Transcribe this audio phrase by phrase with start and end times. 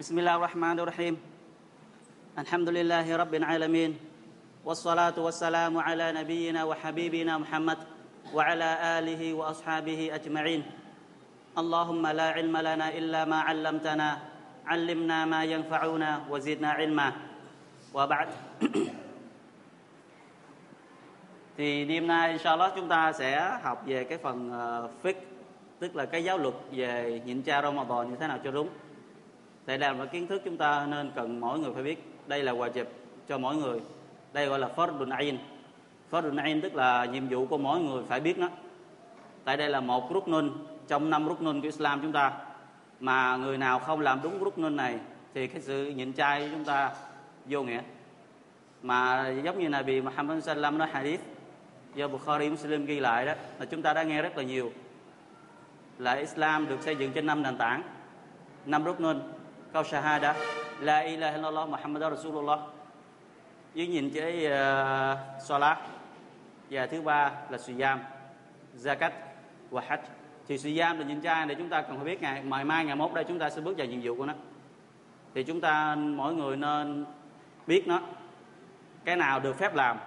[0.00, 1.14] بسم الله الرحمن الرحيم
[2.38, 3.98] الحمد لله رب العالمين
[4.64, 7.78] والصلاة والسلام على نبينا وحبيبنا محمد
[8.34, 10.62] وعلى آله وأصحابه أجمعين
[11.58, 14.08] اللهم لا علم لنا إلا ما علمتنا
[14.66, 17.08] علمنا ما ينفعنا وزدنا علما
[17.94, 18.28] وبعد
[21.60, 25.20] thì đêm nay inshallah chúng ta sẽ học về cái phần uh, fiqh
[25.78, 28.68] tức là cái giáo luật về nhịn cha Ramadan như thế nào cho đúng
[29.65, 32.03] đây là một kiến thức chúng ta nên cần mỗi người phải biết.
[32.27, 32.85] Đây là wajib
[33.27, 33.79] cho mỗi người.
[34.33, 35.37] Đây gọi là fardun ain
[36.11, 38.49] fardun ain tức là nhiệm vụ của mỗi người phải biết nó.
[39.43, 40.51] Tại đây là một rút nun
[40.87, 42.31] trong năm rút nun của Islam chúng ta.
[42.99, 44.99] Mà người nào không làm đúng rút nun này
[45.33, 46.91] thì cái sự nhịn chay của chúng ta
[47.45, 47.81] vô nghĩa.
[48.81, 51.21] Mà giống như Nabi Muhammad sallam nói hadith,
[51.95, 54.71] do Bukhari Muslim ghi lại đó, là chúng ta đã nghe rất là nhiều.
[55.97, 57.81] Là Islam được xây dựng trên năm nền tảng,
[58.65, 59.19] năm rút nun
[59.75, 60.35] câu shahada
[60.79, 62.59] la ilaha illallah Muhammad Rasulullah.
[63.75, 65.77] Với nhìn cái uh, salat
[66.69, 67.99] và thứ ba là Suyam,
[68.77, 69.09] zakat
[69.69, 69.97] và hajj.
[70.47, 72.95] Thì Suyam là nhìn trai để chúng ta cần phải biết ngày mai mai ngày
[72.95, 74.33] mốt đây chúng ta sẽ bước vào nhiệm vụ của nó.
[75.33, 77.05] Thì chúng ta mỗi người nên
[77.67, 78.01] biết nó.
[79.05, 79.97] Cái nào được phép làm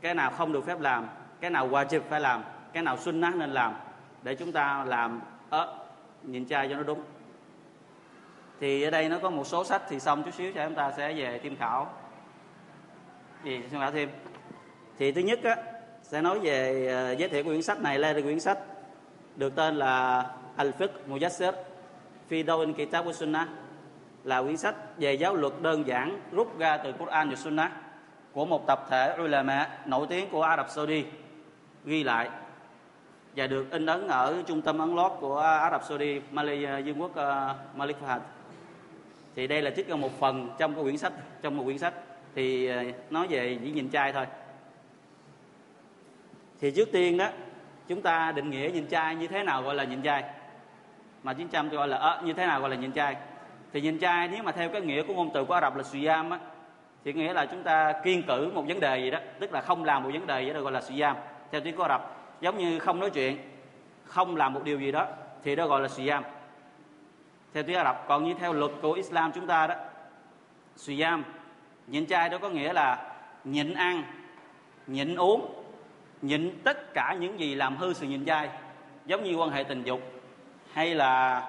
[0.00, 1.08] cái nào không được phép làm
[1.40, 3.74] cái nào wajib phải làm cái nào sunnah nên làm
[4.22, 5.74] để chúng ta làm ớ
[6.22, 7.02] nhìn trai cho nó đúng
[8.60, 10.92] thì ở đây nó có một số sách thì xong chút xíu cho chúng ta
[10.96, 11.92] sẽ về tham khảo.
[13.44, 13.60] Gì?
[13.70, 14.08] Tham khảo thêm.
[14.98, 15.56] Thì thứ nhất á
[16.02, 17.98] sẽ nói về ờ, giới thiệu quyển sách này.
[17.98, 18.58] Là quyển sách
[19.36, 21.52] được tên là Al Fiqh Mujassir
[22.30, 23.48] Fi Dawin Kitab wa Sunnah.
[24.24, 27.72] Là quyển sách về giáo luật đơn giản rút ra từ Quran và Sunnah
[28.32, 31.04] của một tập thể ulama nổi tiếng của Ả Rập Saudi
[31.84, 32.30] ghi lại
[33.36, 37.00] và được in ấn ở trung tâm ấn lót của Ả Rập Saudi, Malaysia, Dương
[37.00, 38.20] ờ, quốc uh, Malik Fahad.
[39.40, 41.94] Thì đây là trích ra một phần trong cái quyển sách, trong một quyển sách
[42.34, 44.26] thì ờ, nói về chỉ nhìn trai thôi.
[46.60, 47.28] Thì trước tiên đó,
[47.88, 50.24] chúng ta định nghĩa nhìn trai như thế nào gọi là nhìn trai?
[51.22, 53.16] Mà chính trăm gọi là à, như thế nào gọi là nhìn trai?
[53.72, 55.82] Thì nhìn trai nếu mà theo cái nghĩa của ngôn từ của Ả Rập là
[55.82, 56.38] suyam á,
[57.04, 59.84] thì nghĩa là chúng ta kiên cử một vấn đề gì đó, tức là không
[59.84, 61.16] làm một vấn đề gì đó gọi là suyam.
[61.50, 63.36] Theo tiếng của Ả Rập giống như không nói chuyện
[64.04, 65.06] không làm một điều gì đó
[65.42, 66.24] thì đó gọi là suyam
[67.54, 69.74] theo tiếng Ả Rập còn như theo luật của Islam chúng ta đó
[70.76, 71.24] suyam
[71.86, 73.12] nhịn chay đó có nghĩa là
[73.44, 74.02] nhịn ăn
[74.86, 75.64] nhịn uống
[76.22, 78.48] nhịn tất cả những gì làm hư sự nhịn chay
[79.06, 80.00] giống như quan hệ tình dục
[80.72, 81.42] hay là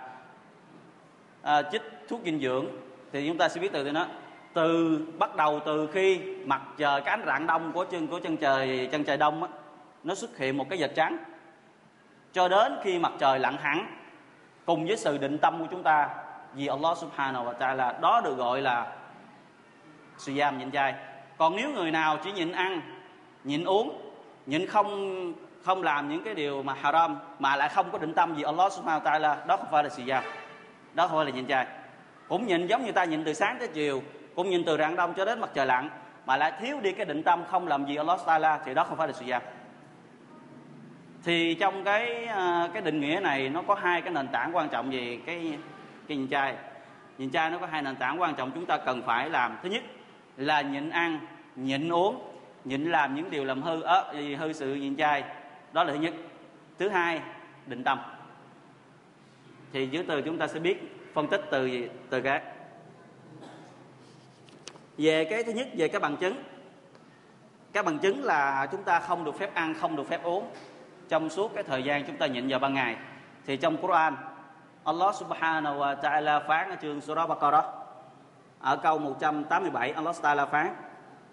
[1.42, 2.66] à, chích thuốc dinh dưỡng.
[3.12, 4.06] Thì chúng ta sẽ biết từ nó
[4.54, 8.38] từ bắt đầu từ khi mặt trời cái ánh rạng đông của chân của chân
[8.38, 9.50] trời chân trời đông á
[10.04, 11.18] nó xuất hiện một cái vệt trắng.
[12.34, 14.01] Cho đến khi mặt trời lặn hẳn
[14.72, 16.10] cùng với sự định tâm của chúng ta,
[16.54, 18.88] vì Allah subhanahu wa ta'ala đó được gọi là
[20.18, 20.96] siyam, nhịn chay
[21.38, 22.82] còn nếu người nào chỉ nhịn ăn,
[23.44, 24.14] nhịn uống,
[24.46, 25.34] nhịn không
[25.64, 28.72] không làm những cái điều mà haram mà lại không có định tâm vì Allah
[28.74, 30.24] subhanahu wa ta'ala, đó không phải là siyam,
[30.94, 31.68] đó không phải là nhịn chay
[32.28, 34.02] cũng nhịn giống như ta nhịn từ sáng tới chiều,
[34.36, 35.90] cũng nhịn từ rạng đông cho đến mặt trời lặn,
[36.26, 38.98] mà lại thiếu đi cái định tâm không làm gì Allah ta'ala thì đó không
[38.98, 39.42] phải là siyam
[41.24, 44.70] thì trong cái ờ, cái định nghĩa này nó có hai cái nền tảng quan
[44.70, 45.58] trọng về cái
[46.08, 46.56] cái nhịn chay
[47.18, 49.58] nhịn chay nó có hai nền tảng quan trọng chúng ta cần phải làm.
[49.64, 49.84] Thứ nhất
[50.38, 51.20] là nhịn ăn,
[51.56, 55.24] nhịn uống, nhịn làm những điều làm hư, ớ hư sự nhịn chay
[55.74, 56.14] đó là thứ nhất.
[56.80, 57.22] Thứ hai,
[57.66, 58.00] định tâm.
[59.74, 60.78] Thì dưới từ chúng ta sẽ biết
[61.14, 62.42] phân tích từ từ cái.
[64.98, 66.44] Về cái thứ nhất, về cái bằng chứng.
[67.74, 70.46] Cái bằng chứng là chúng ta không được phép ăn, không được phép uống
[71.11, 72.97] trong suốt cái thời gian chúng ta nhịn vào ban ngày
[73.47, 74.17] thì trong Quran
[74.85, 77.65] Allah subhanahu wa ta'ala phán ở trường Surah Baqarah
[78.61, 80.75] ở câu 187 Allah ta'ala phán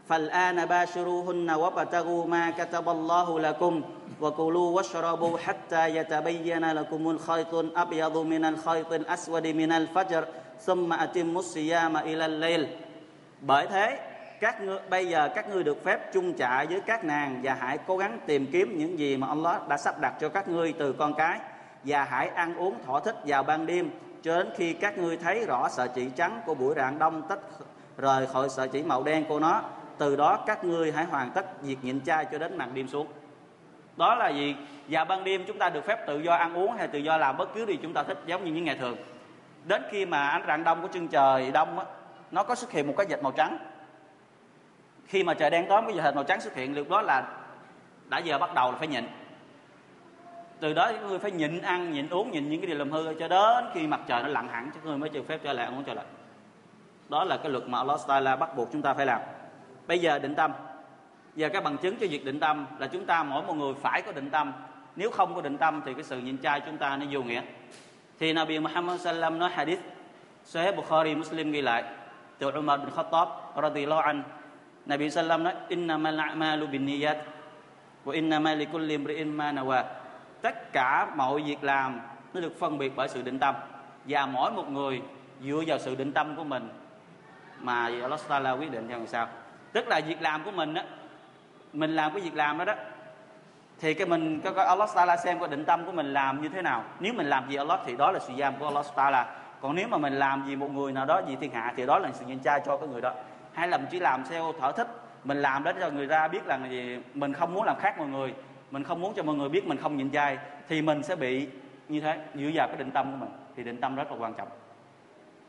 [0.09, 3.81] فالآن باشروهن وابتغوا ما كتب الله لكم
[4.21, 10.25] وكلوا واشربوا حتى يتبين لكم الخيط الأبيض من الخيط الأسود من الفجر
[10.59, 12.67] ثم أتموا الصيام إلى الليل
[13.47, 14.06] bởi thế
[14.40, 17.78] các ngươi bây giờ các ngươi được phép chung trả với các nàng và hãy
[17.86, 20.92] cố gắng tìm kiếm những gì mà Allah đã sắp đặt cho các ngươi từ
[20.92, 21.38] con cái
[21.84, 23.90] và hãy ăn uống thỏa thích vào ban đêm.
[24.22, 27.38] Cho đến khi các ngươi thấy rõ sợi chỉ trắng của buổi rạng đông tách
[27.98, 29.62] rời khỏi sợi chỉ màu đen của nó,
[29.98, 33.06] từ đó các ngươi hãy hoàn tất việc nhịn chay cho đến màn đêm xuống.
[33.96, 34.56] Đó là gì?
[34.88, 37.36] Vào ban đêm chúng ta được phép tự do ăn uống hay tự do làm
[37.36, 38.96] bất cứ điều chúng ta thích, giống như những ngày thường.
[39.64, 41.84] Đến khi mà ánh rạng đông của chân trời đông á,
[42.30, 43.58] nó có xuất hiện một cái dệt màu trắng
[45.08, 47.24] khi mà trời đen tối cái vệt màu trắng xuất hiện, lúc đó là
[48.08, 49.04] đã giờ bắt đầu là phải nhịn.
[50.60, 53.14] Từ đó các người phải nhịn ăn, nhịn uống, nhịn những cái điều làm hư,
[53.14, 55.66] cho đến khi mặt trời nó lặn hẳn các người mới cho phép trở lại
[55.66, 56.04] ăn uống trở lại.
[57.08, 59.20] Đó là cái luật mà Allah Taala bắt buộc chúng ta phải làm.
[59.86, 60.52] Bây giờ định tâm.
[61.34, 64.02] Giờ các bằng chứng cho việc định tâm là chúng ta mỗi một người phải
[64.02, 64.52] có định tâm.
[64.96, 67.42] Nếu không có định tâm thì cái sự nhịn chay chúng ta nó vô nghĩa.
[68.18, 69.80] Thì Nabi Muhammad sallam nói hadith,
[70.44, 71.84] Sahih Bukhari Muslim ghi lại
[72.38, 73.28] từ Umar bin Khattab
[73.62, 74.22] radhiyallahu anh.
[74.88, 77.16] Nabi sallam nói innamal a'malu binniyat
[78.04, 79.84] wa innamal likulli imri'in ma nawa.
[80.42, 82.00] Tất cả mọi việc làm
[82.34, 83.54] nó được phân biệt bởi sự định tâm.
[84.04, 85.02] Và mỗi một người
[85.44, 86.68] dựa vào sự định tâm của mình
[87.60, 89.28] mà Allah Taala quyết định theo làm sao?
[89.72, 90.84] Tức là việc làm của mình á,
[91.72, 92.74] mình làm cái việc làm đó đó,
[93.80, 96.62] thì cái mình có Allah Taala xem cái định tâm của mình làm như thế
[96.62, 96.84] nào.
[97.00, 99.26] Nếu mình làm gì Allah thì đó là sự giam của Allah Taala.
[99.60, 101.98] Còn nếu mà mình làm gì một người nào đó, gì thiên hạ thì đó
[101.98, 103.12] là sự nhân trai cho cái người đó
[103.58, 104.88] hay là mình chỉ làm theo thở thích
[105.24, 106.98] mình làm để cho người ra biết là gì?
[107.14, 108.34] Mình không muốn làm khác mọi người.
[108.70, 110.38] Mình không muốn cho mọi người biết mình không nhịn chay
[110.68, 111.48] thì mình sẽ bị
[111.88, 113.30] như thế dựa vào cái định tâm của mình.
[113.56, 114.48] Thì định tâm rất là quan trọng.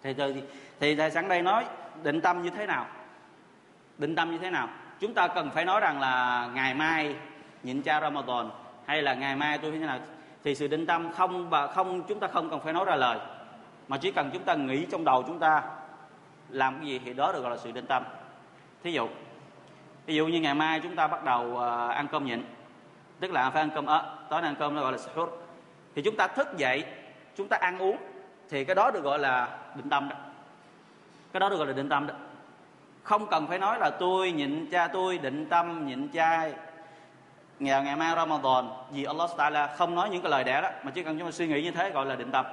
[0.03, 0.43] Thì thì,
[0.79, 1.65] thì thầy sẵn đây nói
[2.03, 2.85] định tâm như thế nào?
[3.97, 4.69] Định tâm như thế nào?
[4.99, 7.15] Chúng ta cần phải nói rằng là ngày mai
[7.63, 8.49] nhịn cha Ramadan
[8.85, 9.99] hay là ngày mai tôi như thế nào?
[10.43, 13.19] Thì sự định tâm không và không chúng ta không cần phải nói ra lời
[13.87, 15.63] mà chỉ cần chúng ta nghĩ trong đầu chúng ta
[16.49, 18.03] làm cái gì thì đó được gọi là sự định tâm.
[18.83, 19.07] Thí dụ
[20.05, 22.43] ví dụ như ngày mai chúng ta bắt đầu ờ, ăn cơm nhịn
[23.19, 25.29] tức là phải ăn cơm ớt tối nay ăn cơm nó gọi là sahur
[25.95, 26.83] thì chúng ta thức dậy
[27.35, 27.97] chúng ta ăn uống
[28.49, 30.15] thì cái đó được gọi là định tâm đó.
[31.33, 32.13] Cái đó được gọi là định tâm đó.
[33.03, 36.53] Không cần phải nói là tôi nhịn cha tôi định tâm nhịn chai,
[37.59, 40.91] ngày ngày mai Ramadan vì Allah Taala không nói những cái lời đẻ đó mà
[40.91, 42.45] chỉ cần chúng ta suy nghĩ như thế gọi là định tâm.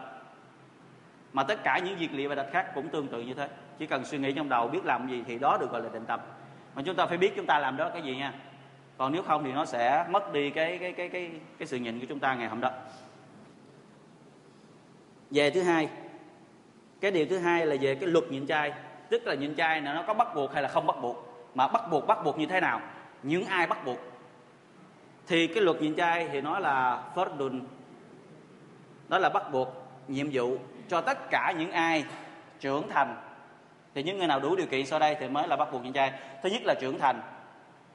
[1.32, 3.48] Mà tất cả những việc lìa và đặt khác cũng tương tự như thế
[3.78, 6.04] chỉ cần suy nghĩ trong đầu biết làm gì thì đó được gọi là định
[6.06, 6.20] tâm
[6.74, 8.32] mà chúng ta phải biết chúng ta làm đó cái gì nha.
[8.98, 12.00] Còn nếu không thì nó sẽ mất đi cái cái cái cái cái sự nhìn
[12.00, 12.70] của chúng ta ngày hôm đó.
[15.30, 15.88] Về thứ hai,
[17.00, 18.72] cái điều thứ hai là về cái luật nhịn chay
[19.10, 21.48] tức là nhịn chay là nó có bắt buộc hay là không bắt buộc.
[21.54, 22.80] Mà bắt buộc bắt buộc như thế nào?
[23.22, 23.98] Những ai bắt buộc?
[25.26, 27.60] Thì cái luật nhịn chay thì nó là fardun
[29.08, 29.68] đó là bắt buộc
[30.08, 30.56] nhiệm vụ
[30.88, 32.04] cho tất cả những ai
[32.60, 33.16] trưởng thành
[33.96, 35.92] thì những người nào đủ điều kiện sau đây thì mới là bắt buộc chàng
[35.92, 36.12] chay
[36.42, 37.20] thứ nhất là trưởng thành.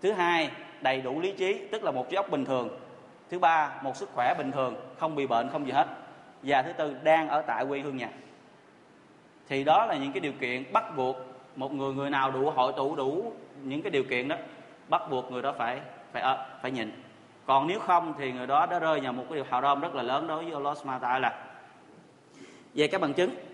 [0.02, 0.50] Thứ hai
[0.82, 2.70] đầy đủ lý trí tức là một trí óc bình thường.
[3.30, 5.88] Thứ ba một sức khỏe bình thường không bị bệnh không gì hết.
[6.44, 8.10] Và thứ tư đang ở tại quê hương nhà.
[9.50, 11.18] Thì đó là những cái điều kiện bắt buộc
[11.56, 13.34] một người người nào đủ hội tụ đủ
[13.64, 14.36] những cái điều kiện đó
[14.88, 15.80] bắt buộc người đó phải
[16.12, 16.92] phải à, phải nhịn.
[17.46, 19.96] Còn nếu không thì người đó đã rơi vào một cái điều hào haram rất
[19.96, 21.46] là lớn đối với Allah Subhanahu Taala.
[22.74, 23.51] Về các bằng chứng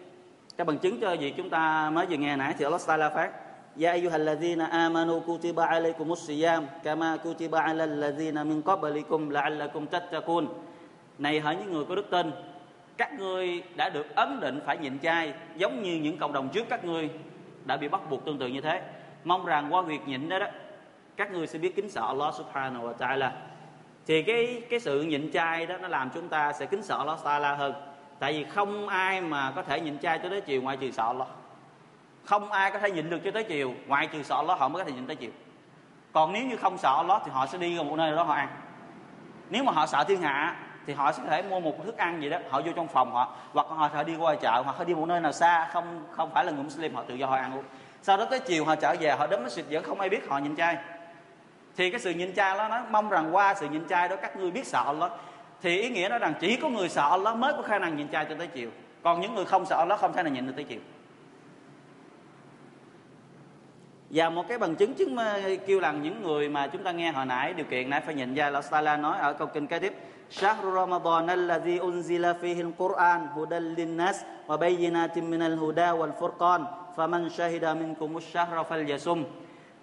[0.57, 3.31] các bằng chứng cho việc chúng ta mới vừa nghe nãy thì Allah Taala phát
[3.77, 10.48] Ya ayyuhalladhina amanu kutiba alaykumus siyam kama kutiba alal ladzina min qablikum la'allakum tattaqun.
[11.18, 12.31] Này hỡi những người có đức tin,
[12.98, 16.65] các ngươi đã được ấn định phải nhịn chay giống như những cộng đồng trước
[16.69, 17.09] các ngươi
[17.65, 18.81] đã bị bắt buộc tương tự như thế.
[19.24, 20.48] Mong rằng qua việc nhịn đó đó
[21.18, 23.30] các ngươi sẽ biết kính sợ Allah subhanahu wa ta'ala.
[24.07, 27.19] Thì cái cái sự nhịn chay đó nó làm chúng ta sẽ kính sợ Allah
[27.24, 27.74] ta'ala hơn
[28.19, 31.14] tại vì không ai mà có thể nhịn chay cho tới chiều ngoài trừ sợ
[31.14, 31.25] lo
[32.24, 34.84] không ai có thể nhịn được cho tới chiều ngoài trừ sợ lo họ mới
[34.84, 35.31] có thể nhịn tới chiều
[36.14, 38.34] còn nếu như không sợ lo thì họ sẽ đi vào một nơi đó họ
[38.34, 38.48] ăn.
[39.50, 40.56] Nếu mà họ sợ thiên hạ
[40.88, 43.12] thì họ sẽ có thể mua một thức ăn gì đó, họ vô trong phòng
[43.12, 46.04] họ, hoặc họ thể đi qua chợ, hoặc họ đi một nơi nào xa, không
[46.12, 47.64] không phải là người Muslim, họ tự do họ ăn luôn
[48.02, 50.30] sau đó tới chiều họ trở về, họ đấm nó xịt vẫn không ai biết
[50.30, 50.78] họ nhịn chay.
[51.78, 54.36] Thì cái sự nhịn chay đó, nó mong rằng qua sự nhịn chay đó, các
[54.36, 55.09] ngươi biết sợ lo
[55.62, 58.08] thì ý nghĩa nó rằng chỉ có người sợ Allah mới có khả năng nhịn
[58.08, 58.70] chay cho tới chiều
[59.03, 60.81] còn những người không sợ Allah không thể nào nhịn được tới chiều
[64.10, 65.17] và một cái bằng chứng chứng
[65.67, 68.34] kêu rằng những người mà chúng ta nghe hồi nãy điều kiện nãy phải nhìn
[68.34, 69.94] ra Allah Taala nói ở câu kinh kế tiếp
[70.32, 74.17] شهر رمضان الذي أنزل فيه القرآن هدى للناس
[74.48, 76.62] وبينات من الهدى والفرقان
[76.96, 79.20] فمن شهد منكم الشهر فليصم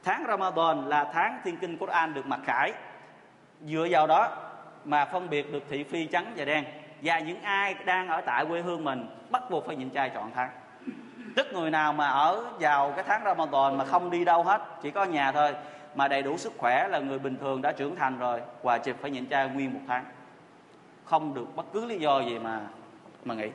[0.03, 2.74] tháng Ramadan là tháng thiên kinh Quran được mặc khải
[3.65, 4.29] dựa vào đó
[4.85, 6.64] mà phân biệt được thị phi trắng và đen.
[7.03, 10.31] Và những ai đang ở tại quê hương mình bắt buộc phải nhịn chay trọn
[10.35, 10.50] tháng.
[11.37, 14.91] Tức người nào mà ở vào cái tháng Ramadan mà không đi đâu hết, chỉ
[14.91, 15.55] có nhà thôi,
[15.95, 18.97] mà đầy đủ sức khỏe là người bình thường đã trưởng thành rồi và chịp
[19.00, 20.05] phải nhịn chay nguyên một tháng.
[21.05, 22.61] Không được bất cứ lý do gì mà
[23.25, 23.49] mà nghĩ.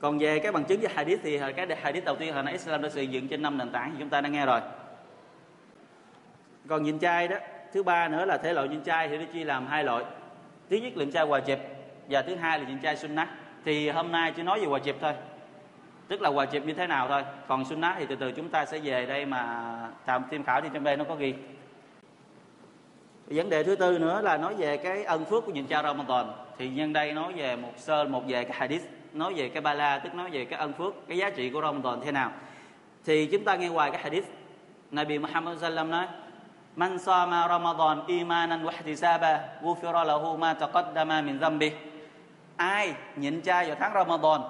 [0.00, 2.82] Còn về cái bằng chứng với hadith thì cái hadith đầu tiên hồi nãy Islam
[2.82, 4.60] đã xây dựng trên năm nền tảng thì chúng ta đã nghe rồi.
[6.68, 7.36] Còn nhịn chay đó
[7.72, 10.04] thứ ba nữa là thể loại nhịn chay thì nó chia làm hai loại.
[10.70, 11.58] Thứ nhất là nhịn chay hòa chịp
[12.08, 13.28] và thứ hai là nhịn chay sunnah
[13.64, 15.12] thì hôm nay chỉ nói về hòa chịp thôi.
[16.08, 17.22] Tức là hòa chịp như thế nào thôi.
[17.48, 19.70] Còn sunnah thì từ từ chúng ta sẽ về đây mà
[20.06, 21.34] tạm tham khảo thì trong đây nó có ghi.
[23.26, 26.26] Vấn đề thứ tư nữa là nói về cái ân phước của nhịn cha Ramadan.
[26.58, 29.98] Thì nhân đây nói về một sơ một về cái hadith, nói về cái bala,
[29.98, 32.32] tức nói về cái ân phước, cái giá trị của Ramadan thế nào.
[33.04, 34.26] Thì chúng ta nghe hoài cái hadith
[34.90, 36.06] Nabi Muhammad sallam nói
[36.80, 41.72] Man sama Ramadan imanan wa ihtisaba, ghufira lahu ma taqaddama min dhanbi
[42.56, 44.40] ai nhịn chay vào tháng Ramadan.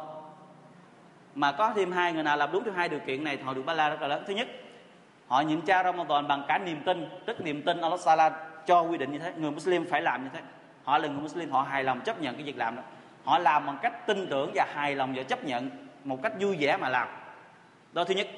[1.35, 3.55] Mà có thêm hai người nào làm đúng theo hai điều kiện này thì họ
[3.55, 4.25] được ba la rất là lớn.
[4.27, 4.49] Thứ nhất,
[5.29, 8.31] họ nhịn chay Ramadan bằng cả niềm tin, tức niềm tin Allah Sala
[8.67, 9.33] cho quy định như thế.
[9.37, 10.41] Người Muslim phải làm như thế.
[10.85, 12.83] Họ là người Muslim, họ hài lòng chấp nhận cái việc làm đó.
[13.25, 15.71] Họ làm bằng cách tin tưởng và hài lòng và chấp nhận
[16.05, 17.09] một cách vui vẻ mà làm.
[17.93, 18.29] Đó thứ nhất.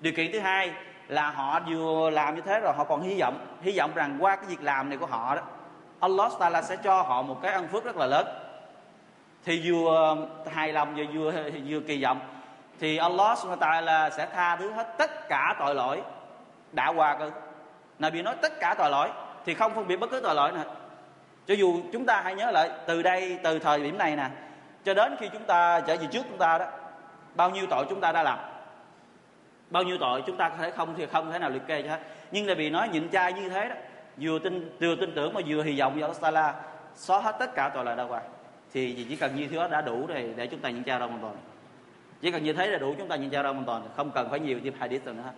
[0.00, 0.72] Điều kiện thứ hai
[1.08, 4.36] là họ vừa làm như thế rồi họ còn hy vọng hy vọng rằng qua
[4.36, 5.42] cái việc làm này của họ đó,
[6.00, 8.26] Allah Taala sẽ cho họ một cái ân phước rất là lớn.
[9.44, 10.16] Thì vừa
[10.52, 11.32] hài lòng và vừa
[11.66, 12.20] vừa kỳ vọng,
[12.80, 16.02] thì Allah Taala sẽ tha thứ hết tất cả tội lỗi
[16.72, 17.30] đã qua cơ.
[17.98, 19.08] Nabi nói tất cả tội lỗi,
[19.44, 20.64] thì không phân biệt bất cứ tội lỗi nào.
[21.46, 24.28] Cho dù chúng ta hãy nhớ lại, từ đây, từ thời điểm này nè,
[24.84, 26.66] cho đến khi chúng ta trở về trước chúng ta đó,
[27.34, 28.38] bao nhiêu tội chúng ta đã làm
[29.74, 31.88] bao nhiêu tội chúng ta có thể không thì không thể nào liệt kê cho
[31.88, 32.00] hết.
[32.30, 33.74] Nhưng là vì nói nhịn chay như thế đó
[34.16, 36.54] vừa tin vừa tin tưởng mà vừa hy vọng vào Allah
[36.94, 38.20] xóa hết tất cả tội lỗi đã qua
[38.72, 41.36] thì chỉ cần như thế đó đã đủ để để chúng ta nhịn chay Ramadan
[42.20, 44.60] chỉ cần như thế là đủ chúng ta nhịn chay Ramadan không cần phải nhiều
[44.64, 45.22] thêm hadith nữa.
[45.24, 45.32] Hết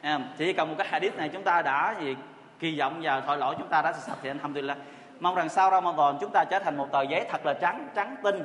[0.00, 2.16] à, chỉ cần một cái hadith này chúng ta đã gì
[2.58, 4.78] kỳ vọng vào tội lỗi chúng ta đã sạch thì alhamdulillah.
[5.20, 8.16] Mong rằng sau Ramadan chúng ta trở thành một tờ giấy thật là trắng trắng
[8.22, 8.42] tinh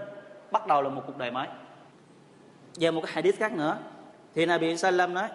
[0.52, 1.48] bắt đầu là một cuộc đời mới.
[2.76, 3.78] Về một cái hadith khác nữa
[4.36, 5.28] thì Nabi Sallam nói,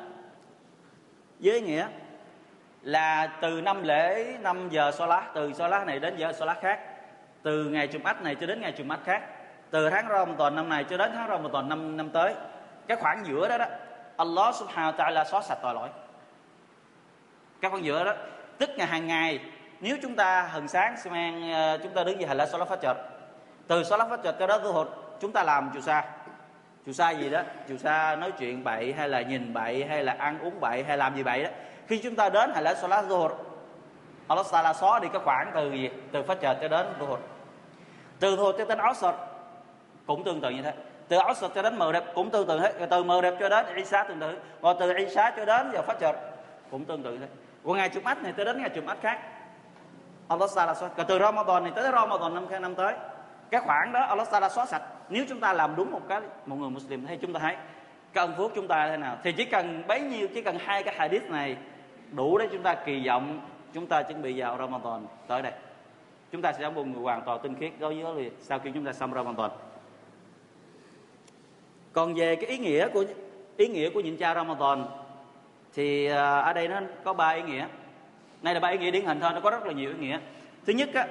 [1.41, 1.87] với nghĩa
[2.83, 6.81] là từ năm lễ, năm giờ Salat, từ Salat này đến giờ Salat khác,
[7.43, 9.23] từ ngày Jumat này cho đến ngày Jumat khác,
[9.71, 12.35] từ tháng Ramadan năm này cho đến tháng Ramadan năm năm tới.
[12.87, 13.67] Cái khoảng giữa đó đó,
[14.17, 15.89] Allah Subhanahu wa Taala xóa sạch tội lỗi.
[17.61, 18.13] Cái khoảng giữa đó,
[18.59, 19.41] tức ngày hàng ngày,
[19.81, 21.13] nếu chúng ta hừng sáng, xem
[21.53, 22.95] ờ, chúng ta đứng về hành lễ phát Fajr.
[23.67, 24.87] Từ Salat Fajr cho đến hội
[25.21, 26.05] chúng ta làm chùa sa
[26.87, 30.17] chùa sa gì đó, chùa sa nói chuyện bậy hay là nhìn bậy hay là
[30.19, 31.51] ăn uống bậy hay làm gì bậy đó.
[31.89, 33.31] Khi chúng ta đến hay là Salat Zuhur,
[34.29, 35.91] Allah Taala xóa đi cái khoảng từ gì?
[36.13, 37.17] Từ Fajr cho đến Zuhur.
[38.21, 39.07] Từ Zuhur cho đến Asr,
[40.07, 40.73] cũng tương tự như thế.
[41.09, 43.67] Từ Asr cho đến mờ đẹp cũng tương tự hết từ mờ đẹp cho đến
[43.77, 44.39] Isa tương tự.
[44.61, 46.15] Và từ Isa cho đến giờ Fajr
[46.71, 47.27] cũng tương tự như thế.
[47.63, 49.21] Của ngày Jumat này tới đến ngày chụp ách khác.
[50.29, 50.89] Allah Taala xóa.
[51.09, 52.95] Từ Ramadan này tới Ramadan năm năm tới.
[53.51, 56.57] Cái khoảng đó Allah Taala xóa sạch nếu chúng ta làm đúng một cái một
[56.57, 57.57] người Muslim hay chúng ta thấy
[58.13, 59.19] cần phước chúng ta thế nào?
[59.23, 61.57] Thì chỉ cần bấy nhiêu chỉ cần hai cái hadith này
[62.13, 63.41] đủ để chúng ta kỳ vọng
[63.73, 65.53] chúng ta chuẩn bị vào Ramadan tới đây.
[66.33, 67.73] Chúng ta sẽ sống một người hoàn toàn tinh khiết.
[67.79, 69.51] Đối với sau khi chúng ta xong Ramadan.
[71.93, 73.05] Còn về cái ý nghĩa của
[73.57, 74.85] ý nghĩa của nhịn cha Ramadan
[75.75, 77.67] thì à, ở đây nó có ba ý nghĩa.
[78.43, 80.19] Này là ba ý nghĩa điển hình thôi nó có rất là nhiều ý nghĩa.
[80.67, 81.07] Thứ nhất á,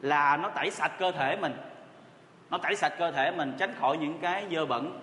[0.00, 1.52] là nó tẩy sạch cơ thể mình
[2.52, 5.00] nó tẩy sạch cơ thể mình, tránh khỏi những cái dơ bẩn.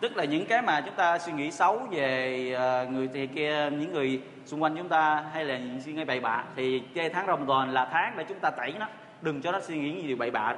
[0.00, 3.70] Tức là những cái mà chúng ta suy nghĩ xấu về ờ, người thì kia,
[3.70, 7.08] những người xung quanh chúng ta hay là những suy nghĩ bậy bạ thì chơi
[7.08, 8.86] tháng Ramadan là tháng để chúng ta tẩy nó.
[9.20, 10.54] Đừng cho nó suy nghĩ gì bậy bạ.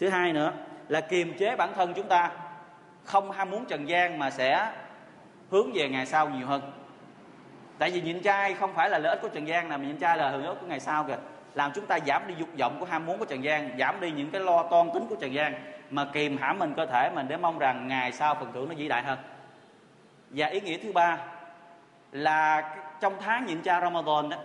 [0.00, 0.52] Thứ hai nữa
[0.88, 2.30] là kiềm chế bản thân chúng ta,
[3.04, 4.72] không ham muốn trần gian mà sẽ
[5.50, 6.62] hướng về ngày sau nhiều hơn.
[7.78, 9.96] Tại vì nhịn trai không phải là lợi ích của trần gian nào, mà nhịn
[9.96, 11.16] trai là lợi ích của ngày sau kìa
[11.54, 14.10] làm chúng ta giảm đi dục vọng của ham muốn của trần gian giảm đi
[14.10, 15.54] những cái lo toan tính của trần gian
[15.90, 18.74] mà kìm hãm mình cơ thể mình để mong rằng ngày sau phần thưởng nó
[18.74, 19.18] vĩ đại hơn.
[20.30, 21.18] Và ý nghĩa thứ ba
[22.12, 22.62] là
[23.00, 24.36] trong tháng nhịn cha Ramadan đó,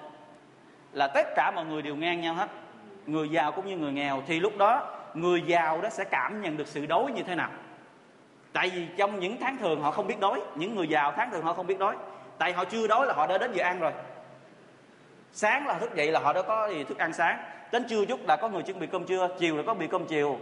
[0.91, 2.49] là tất cả mọi người đều ngang nhau hết.
[3.05, 4.23] Người giàu cũng như người nghèo.
[4.27, 7.49] Thì lúc đó, người giàu đó sẽ cảm nhận được sự đói như thế nào.
[8.53, 11.43] Tại vì trong những tháng thường họ không biết đói, những người giàu tháng thường
[11.43, 11.95] họ không biết đói.
[12.37, 13.91] Tại họ chưa đói là họ đã đến giờ ăn rồi
[15.35, 17.37] sáng là thức dậy là họ đã có gì thức ăn sáng.
[17.71, 20.05] Đến trưa chút là có người chuẩn bị cơm trưa, chiều là có bị cơm
[20.05, 20.39] chiều.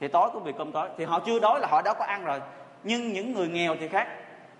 [0.00, 0.88] Thì tối cũng bị cơm tối.
[0.98, 2.40] Thì họ chưa đói là họ đã có ăn rồi.
[2.84, 4.08] Nhưng những người nghèo thì khác.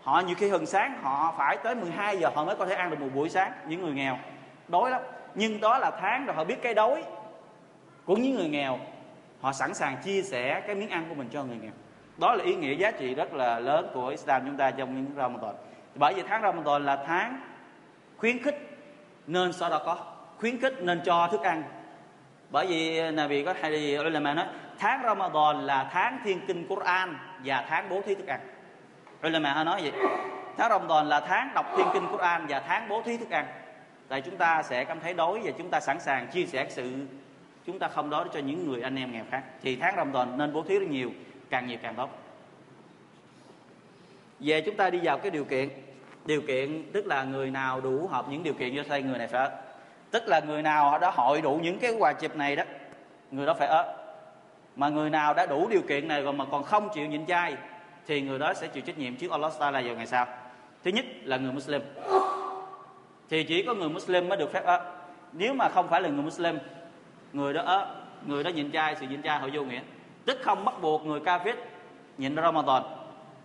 [0.02, 2.90] Họ nhiều khi hừng sáng, họ phải tới 12 giờ họ mới có thể ăn
[2.90, 4.18] được một buổi sáng, những người nghèo.
[4.68, 5.00] Đói lắm.
[5.34, 7.04] Nhưng đó là tháng rồi họ biết cái đói
[8.04, 8.78] của những người nghèo.
[9.40, 11.72] Họ sẵn sàng chia sẻ cái miếng ăn của mình cho người nghèo.
[12.16, 15.06] Đó là ý nghĩa giá trị rất là lớn của Islam chúng ta trong những
[15.16, 15.54] Ramadan.
[15.94, 17.40] Bởi vì tháng Ramadan là tháng
[18.16, 18.75] khuyến khích
[19.26, 19.98] nên sau đó có
[20.38, 21.62] khuyến khích nên cho thức ăn.
[22.50, 24.46] Bởi vì Nabi có hay đi ulama nói,
[24.78, 28.40] tháng Ramadan là tháng thiên kinh Quran và tháng bố thí thức ăn.
[29.26, 29.92] Ulama nói vậy,
[30.56, 33.46] tháng Ramadan là tháng đọc thiên kinh Quran và tháng bố thí thức ăn.
[34.08, 36.92] Tại chúng ta sẽ cảm thấy đói và chúng ta sẵn sàng chia sẻ sự
[37.66, 39.42] chúng ta không đói cho những người anh em nghèo khác.
[39.62, 41.10] Thì tháng Ramadan nên bố thí rất nhiều,
[41.50, 42.10] càng nhiều càng tốt.
[44.40, 45.68] Về chúng ta đi vào cái điều kiện
[46.26, 49.26] điều kiện tức là người nào đủ hợp những điều kiện cho xây người này
[49.28, 49.50] phải
[50.10, 52.64] tức là người nào đã hội đủ những cái quà chụp này đó,
[53.30, 53.94] người đó phải ớt.
[54.76, 57.56] Mà người nào đã đủ điều kiện này rồi mà còn không chịu nhịn chay
[58.06, 60.26] thì người đó sẽ chịu trách nhiệm trước Allah Taala vào ngày sau.
[60.84, 61.82] Thứ nhất là người Muslim.
[63.30, 64.92] Thì chỉ có người Muslim mới được phép ớt.
[65.32, 66.58] Nếu mà không phải là người Muslim,
[67.32, 67.94] người đó ớt,
[68.26, 69.80] người đó nhịn chay sự nhịn chay họ vô nghĩa.
[70.24, 71.54] Tức không bắt buộc người kafir
[72.18, 72.82] nhịn Ramadan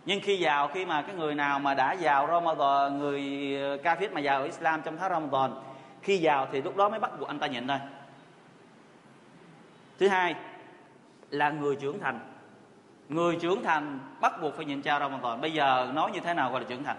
[0.06, 3.22] nhưng khi vào khi mà cái người nào mà đã vào Ramadan, người
[3.62, 5.52] ờ, kafir mà vào Islam trong tháng Ramadan,
[6.02, 7.78] khi vào thì lúc đó mới bắt buộc anh ta nhịn thôi.
[10.00, 10.36] Thứ hai
[11.30, 12.20] là người trưởng thành.
[13.10, 15.42] Người trưởng thành bắt buộc phải nhịn chay Ramadan.
[15.42, 16.98] Bây giờ nói như thế nào gọi là trưởng thành?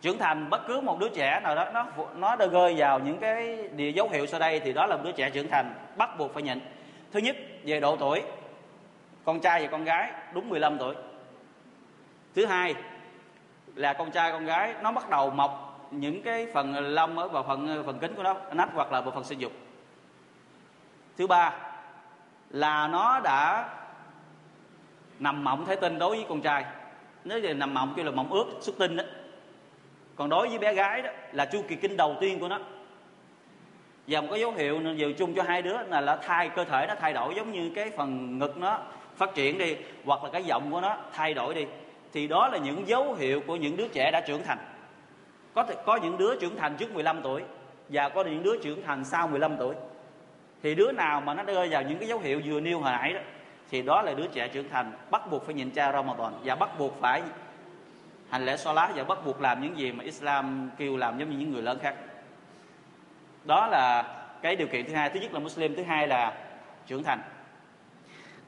[0.00, 3.18] Trưởng thành bất cứ một đứa trẻ nào đó, nó nó đã rơi vào những
[3.18, 6.18] cái địa dấu hiệu sau đây thì đó là một đứa trẻ trưởng thành, bắt
[6.18, 6.60] buộc phải nhịn.
[7.12, 8.22] Thứ nhất, về độ tuổi.
[9.24, 10.94] Con trai và con gái, đúng 15 tuổi
[12.38, 12.74] thứ hai
[13.74, 17.42] là con trai con gái nó bắt đầu mọc những cái phần lông ở vào
[17.42, 19.52] phần phần kính của nó nách hoặc là bộ phận sinh dục.
[21.16, 21.54] Thứ ba
[22.50, 23.68] là nó đã
[25.18, 26.64] nằm mộng thể tinh đối với con trai.
[27.24, 29.04] Nếu là nằm mộng kêu là mộng ướt xuất tinh đó.
[30.16, 32.58] Còn đối với bé gái đó là chu kỳ kinh đầu tiên của nó.
[34.06, 36.86] Và một cái dấu hiệu dường chung cho hai đứa là, là thai cơ thể
[36.88, 38.78] nó thay đổi giống như cái phần ngực nó
[39.16, 41.66] phát triển đi hoặc là cái giọng của nó thay đổi đi
[42.18, 44.58] thì đó là những dấu hiệu của những đứa trẻ đã trưởng thành.
[45.54, 47.42] Có thể, có những đứa trưởng thành trước 15 tuổi
[47.88, 49.74] và có những đứa trưởng thành sau 15 tuổi.
[50.62, 53.12] Thì đứa nào mà nó rơi vào những cái dấu hiệu vừa nêu hồi nãy
[53.12, 53.20] đó,
[53.70, 56.78] thì đó là đứa trẻ trưởng thành, bắt buộc phải nhịn cha Ramadan và bắt
[56.78, 57.22] buộc phải
[58.30, 61.36] hành lễ lá và bắt buộc làm những gì mà Islam kêu làm giống như
[61.38, 61.94] những người lớn khác.
[63.44, 64.02] Đó là
[64.42, 65.10] cái điều kiện thứ hai.
[65.10, 66.38] Thứ nhất là Muslim, thứ hai là
[66.86, 67.20] trưởng thành.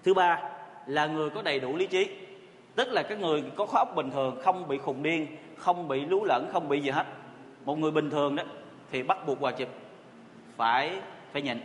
[0.05, 0.39] Thứ ba
[0.87, 2.30] là người có đầy đủ lý trí
[2.75, 6.05] tức là cái người có khóa óc bình thường không bị khùng điên, không bị
[6.05, 7.07] lú lẫn, không bị gì hết.
[7.65, 8.43] Một người bình thường đó
[8.91, 9.69] thì bắt buộc hòa chụp
[10.57, 11.01] phải
[11.33, 11.61] phải nhịn.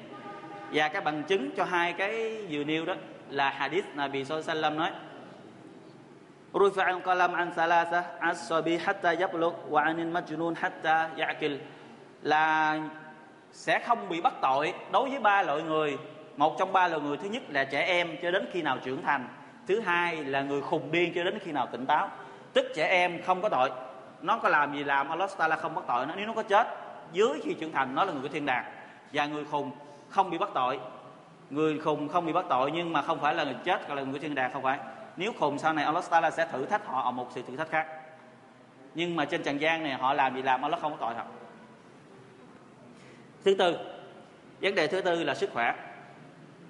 [0.72, 2.94] Và các bằng chứng cho hai cái vừa nêu đó
[3.30, 4.92] là hadith Nabi Sallam nói
[6.54, 11.58] Rufa'an qalam an thalatha as-sabi hatta yablugh wa 'anil majnun hatta ya'qil
[12.22, 12.80] là
[13.52, 15.98] sẽ không bị bắt tội đối với ba loại người.
[16.38, 19.02] Một trong ba loại người thứ nhất là trẻ em cho đến khi nào trưởng
[19.02, 19.28] thành
[19.68, 22.10] thứ hai là người khùng điên cho đến khi nào tỉnh táo.
[22.54, 23.72] Tức trẻ em không có tội.
[24.22, 26.14] Nó có làm gì làm, Allah Taala không bắt tội nó.
[26.16, 26.68] Nếu nó có chết,
[27.12, 28.66] dưới khi trưởng thành, nó là người của thiên đàng.
[29.14, 29.72] Và người khùng
[30.10, 30.80] không bị bắt tội.
[31.50, 34.04] Người khùng không bị bắt tội nhưng mà không phải là người chết gọi là
[34.04, 34.80] người của thiên đàng không phải.
[35.18, 37.70] Nếu khùng, sau này Allah Taala sẽ thử thách họ ở một sự thử thách
[37.70, 37.88] khác.
[38.96, 41.24] Nhưng mà trên trần gian này, họ làm gì làm, Allah không có tội họ.
[43.46, 43.78] Thứ tư,
[44.62, 45.76] vấn đề thứ tư là sức khỏe.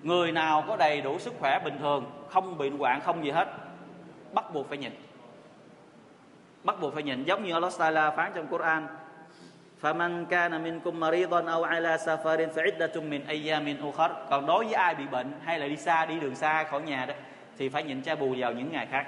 [0.03, 3.48] Người nào có đầy đủ sức khỏe bình thường không bị hoạn không gì hết
[4.32, 4.92] bắt buộc phải nhịn
[6.64, 8.86] bắt buộc phải nhịn giống như Allah Taala phán trong Quran
[9.82, 14.94] فمن كان منكم مريضا أو على سفر فعدة من أيام أخر còn đối với ai
[14.94, 17.14] bị bệnh hay là đi xa đi đường xa khỏi nhà đó
[17.58, 19.06] thì phải nhịn cha bù vào những ngày khác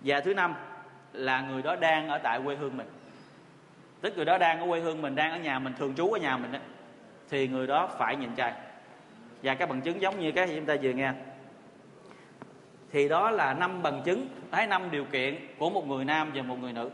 [0.00, 0.54] và thứ năm
[1.12, 2.86] là người đó đang ở tại quê hương mình
[4.00, 6.18] tức người đó đang ở quê hương mình đang ở nhà mình thường trú ở
[6.18, 6.58] nhà mình đó,
[7.30, 8.52] thì người đó phải nhịn chay
[9.43, 11.11] và các bằng chứng giống như cái chúng ta vừa nghe.
[12.91, 16.41] Thì đó là năm bằng chứng thấy năm điều kiện của một người nam và
[16.41, 16.89] một người nữ.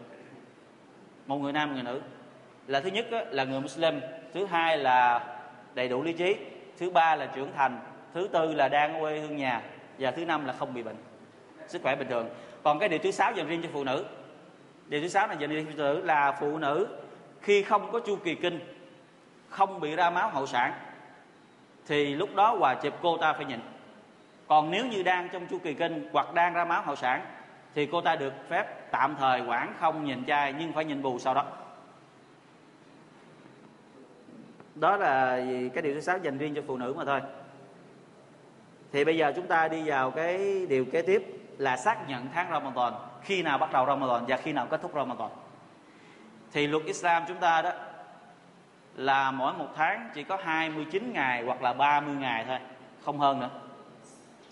[1.26, 2.02] Một người nam một người nữ.
[2.68, 4.00] Là thứ nhất là người Muslim.
[4.34, 5.26] Thứ hai là
[5.74, 6.36] đầy đủ lý trí.
[6.78, 7.80] Thứ ba là trưởng thành.
[8.14, 9.62] Thứ tư là đang quê hương nhà.
[10.00, 10.98] Và thứ năm là không bị bệnh.
[11.68, 12.30] Sức khỏe bình thường.
[12.64, 14.06] Còn cái điều thứ sáu dành riêng cho phụ nữ.
[14.88, 16.88] Điều thứ sáu là dành riêng cho phụ nữ là phụ nữ
[17.42, 18.60] khi không có chu kỳ kinh,
[19.50, 20.74] không bị ra máu hậu sản
[21.88, 23.60] thì lúc đó hòa chụp cô ta phải nhịn.
[24.48, 27.26] Còn nếu như đang trong chu kỳ kinh hoặc đang ra máu hậu sản,
[27.76, 31.20] thì cô ta được phép tạm thời quản không nhìn trai nhưng phải nhìn bù
[31.20, 31.46] sau đó.
[34.76, 35.38] Đó là
[35.74, 37.22] cái điều thứ sáu dành riêng cho phụ nữ mà thôi.
[38.92, 41.24] Thì bây giờ chúng ta đi vào cái điều kế tiếp
[41.58, 44.92] là xác nhận tháng Ramadan, khi nào bắt đầu Ramadan và khi nào kết thúc
[44.96, 45.30] Ramadan.
[46.52, 47.72] Thì luật Islam chúng ta đó
[48.98, 52.58] là mỗi một tháng chỉ có 29 ngày hoặc là 30 ngày thôi,
[53.06, 53.50] không hơn nữa.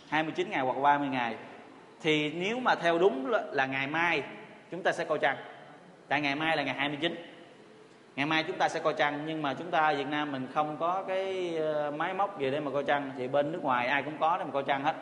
[0.09, 1.35] 29 ngày hoặc 30 ngày.
[2.01, 4.23] Thì nếu mà theo đúng là ngày mai,
[4.71, 5.37] chúng ta sẽ coi trăng
[6.07, 7.15] tại ngày mai là ngày 29
[8.15, 10.77] ngày mai chúng ta sẽ coi trăng nhưng mà chúng ta Việt Nam mình không
[10.79, 14.03] có cái ờ, máy móc gì để mà coi trăng thì bên nước ngoài ai
[14.03, 14.95] cũng có để mà coi trăng hết.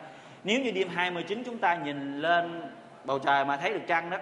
[0.44, 2.62] Nếu như đêm 29 chúng ta nhìn lên
[3.04, 4.16] bầu trời mà thấy được trăng đó,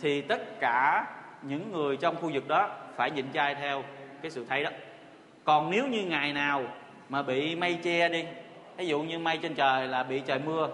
[0.00, 1.06] thì tất cả
[1.42, 3.82] những người trong khu vực đó phải nhịn chay theo
[4.22, 4.70] cái sự thấy đó.
[5.44, 6.64] Còn nếu như ngày nào
[7.08, 8.24] mà bị mây che đi
[8.76, 10.68] ví dụ như mây trên trời là bị trời mưa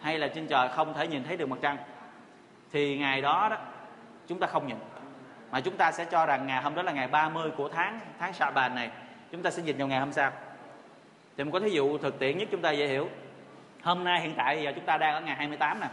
[0.00, 1.76] hay là trên trời không thể nhìn thấy được mặt trăng
[2.72, 3.56] thì ngày đó đó
[4.26, 4.76] chúng ta không nhìn.
[5.50, 8.32] Mà chúng ta sẽ cho rằng ngày hôm đó là ngày 30 của tháng tháng
[8.32, 8.90] sa bàn này
[9.32, 10.32] chúng ta sẽ dịch vào ngày hôm sau.
[11.36, 13.08] Thì một cái thí dụ thực tiễn nhất chúng ta dễ hiểu.
[13.82, 15.86] Hôm nay hiện tại giờ chúng ta đang ở ngày 28 nè.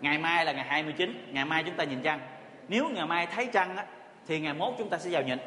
[0.00, 2.20] Ngày mai là ngày 29 ngày mai chúng ta nhìn trăng.
[2.68, 3.84] Nếu ngày mai thấy trăng á,
[4.26, 5.38] thì ngày mốt chúng ta sẽ vào nhịn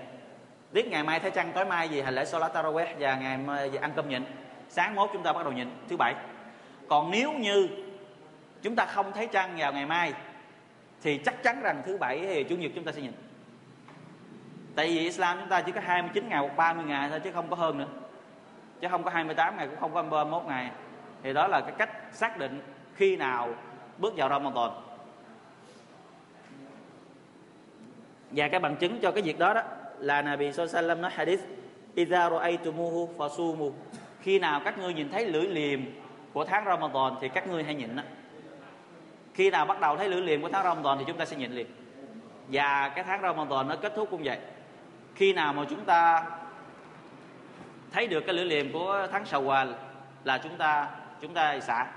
[0.74, 3.72] biết ngày mai thấy trăng, tối mai gì hành lễ Salat Taraweh và ngày mai
[3.82, 4.24] ăn cơm nhịn.
[4.70, 6.16] Sáng mốt chúng ta bắt đầu nhịn, thứ bảy.
[6.88, 7.70] Còn nếu như
[8.62, 10.14] chúng ta không thấy trăng vào ngày mai,
[11.02, 13.14] thì chắc chắn rằng thứ bảy thì chủ nhật chúng ta sẽ nhịn.
[14.76, 17.50] Tại vì Islam chúng ta chỉ có 29 ngày hoặc 30 ngày thôi chứ không
[17.50, 17.88] có hơn nữa.
[18.82, 20.72] Chứ không có 28 ngày cũng không có 31 ngày.
[21.24, 22.62] Thì đó là cái cách xác định
[22.96, 23.50] khi nào
[23.98, 24.70] bước vào Ramadan.
[28.32, 29.62] Và cái bằng chứng cho cái việc đó đó
[30.04, 31.42] là Nabi Sallam nói hadith
[31.96, 33.72] Idza ru'aytumuhu fasumu.
[34.22, 35.80] Khi nào các ngươi nhìn thấy lưỡi liềm
[36.34, 38.04] của tháng Ramadan thì các ngươi hãy nhịn đó.
[39.34, 41.52] khi nào bắt đầu thấy lưỡi liềm của tháng Ramadan thì chúng ta sẽ nhịn
[41.52, 41.68] liền.
[42.48, 44.38] Và cái tháng Ramadan nó kết thúc cũng vậy.
[45.16, 46.26] Khi nào mà chúng ta
[47.92, 49.74] thấy được cái lưỡi liềm của tháng Shawwal
[50.24, 50.90] là chúng ta
[51.22, 51.88] chúng ta xả.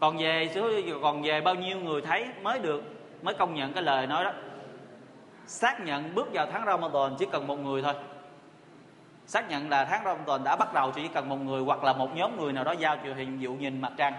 [0.00, 0.70] Còn về số,
[1.02, 2.82] còn về bao nhiêu người thấy mới được,
[3.22, 4.32] mới công nhận cái lời nói đó
[5.50, 7.94] xác nhận bước vào tháng Ramadan chỉ cần một người thôi.
[9.26, 12.16] Xác nhận là tháng Ramadan đã bắt đầu, chỉ cần một người hoặc là một
[12.16, 14.14] nhóm người nào đó giao cho hình, dụ nhìn mặt trăng.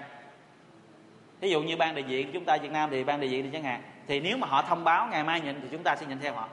[1.39, 3.49] Ví dụ như ban đại diện chúng ta Việt Nam thì ban đại diện thì
[3.53, 3.81] chẳng hạn.
[4.07, 6.33] Thì nếu mà họ thông báo ngày mai nhìn thì chúng ta sẽ nhìn theo
[6.33, 6.47] họ.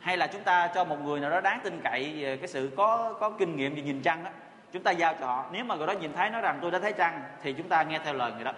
[0.00, 2.72] Hay là chúng ta cho một người nào đó đáng tin cậy về cái sự
[2.76, 4.30] có có kinh nghiệm về nhìn trăng đó
[4.72, 5.44] chúng ta giao cho họ.
[5.52, 7.82] Nếu mà người đó nhìn thấy nói rằng tôi đã thấy trăng thì chúng ta
[7.82, 8.52] nghe theo lời người đó.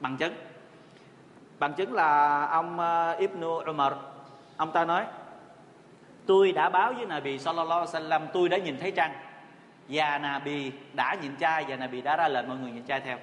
[0.00, 0.34] Bằng chứng.
[1.58, 3.92] Bằng chứng là ông ờ, Ibn Umar
[4.56, 5.04] ông ta nói,
[6.26, 9.12] tôi đã báo với Nabi Sallallahu Alaihi Wasallam, tôi đã nhìn thấy trăng.
[9.88, 13.18] Và Nabi đã nhìn trai và Nabi đã ra lệnh mọi người nhìn trai theo.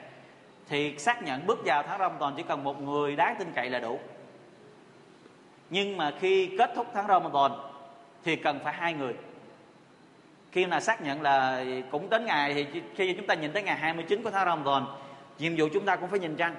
[0.69, 3.79] Thì xác nhận bước vào tháng Ramadan chỉ cần một người đáng tin cậy là
[3.79, 3.99] đủ.
[5.69, 7.51] Nhưng mà khi kết thúc tháng Ramadan
[8.23, 9.13] thì cần phải hai người.
[10.51, 13.75] Khi mà xác nhận là cũng đến ngày thì khi chúng ta nhìn tới ngày
[13.75, 14.85] 29 của tháng Ramadan,
[15.39, 16.55] nhiệm vụ chúng ta cũng phải nhìn trăng.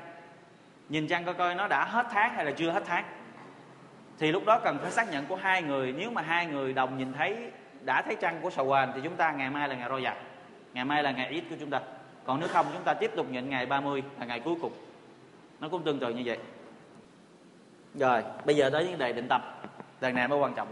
[0.89, 3.05] Nhìn trăng coi coi nó đã hết tháng hay là chưa hết tháng
[4.19, 5.93] thì lúc đó cần phải xác nhận của hai người.
[5.93, 7.37] Nếu mà hai người đồng nhìn thấy
[7.81, 10.15] đã thấy trăng của sầu hoàn thì chúng ta ngày mai là ngày Rojab
[10.75, 11.81] ngày mai là ngày ít của chúng ta.
[12.25, 14.73] Còn nếu không chúng ta tiếp tục nhận ngày 30 là ngày cuối cùng.
[15.61, 16.39] Nó cũng tương tự như vậy.
[17.95, 19.41] Rồi bây giờ tới vấn đề định tâm
[20.01, 20.69] đằng này mới quan trọng.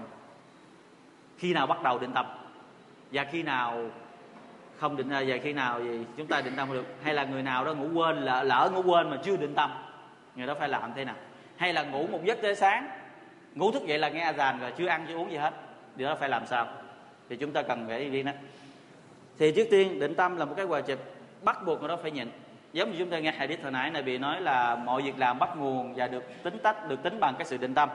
[1.39, 2.27] Khi nào bắt đầu định tâm
[3.13, 3.91] và khi nào
[4.79, 6.85] không định à, và khi nào thì chúng ta định tâm được?
[7.03, 9.71] Hay là người nào đó ngủ quên lỡ, lỡ ngủ quên mà chưa định tâm
[10.37, 11.15] người đó phải làm thế nào?
[11.57, 12.89] Hay là ngủ một giấc tới sáng
[13.55, 15.55] ngủ thức dậy là nghe azan rồi, chưa ăn, chưa uống gì hết.
[15.97, 16.67] Điều đó phải làm sao?
[17.29, 18.33] Thì chúng ta cần phải đi đó.
[19.39, 20.99] Thì trước tiên, định tâm là một cái quà chụp
[21.43, 22.29] bắt buộc người đó phải nhịn.
[22.73, 25.39] Giống như chúng ta nghe hadith hồi nãy này bị nói là mọi việc làm
[25.39, 27.89] bắt nguồn và được tính tách, được tính bằng cái sự định tâm.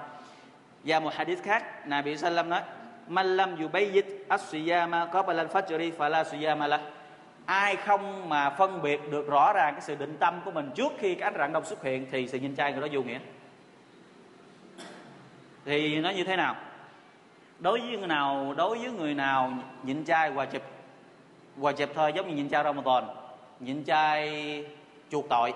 [0.83, 2.61] Và một hadith khác, Nabi Sallam nói,
[3.07, 6.81] man lam yubayyit as-siyama qabla al-fajr fala siyama lah.
[7.45, 10.91] Ai không mà phân biệt được rõ ràng cái sự định tâm của mình trước
[10.99, 13.19] khi cái ánh rạng đông xuất hiện thì sự nhìn trai người đó vô nghĩa
[15.67, 16.55] thì nó như thế nào?
[17.59, 19.53] Đối với người nào, đối với người nào
[19.83, 20.61] nhịn chay hòa chụp
[21.59, 23.03] hòa chụp thôi, giống như nhịn chay Ramadan,
[23.59, 24.65] nhịn chay
[25.11, 25.53] chuộc tội,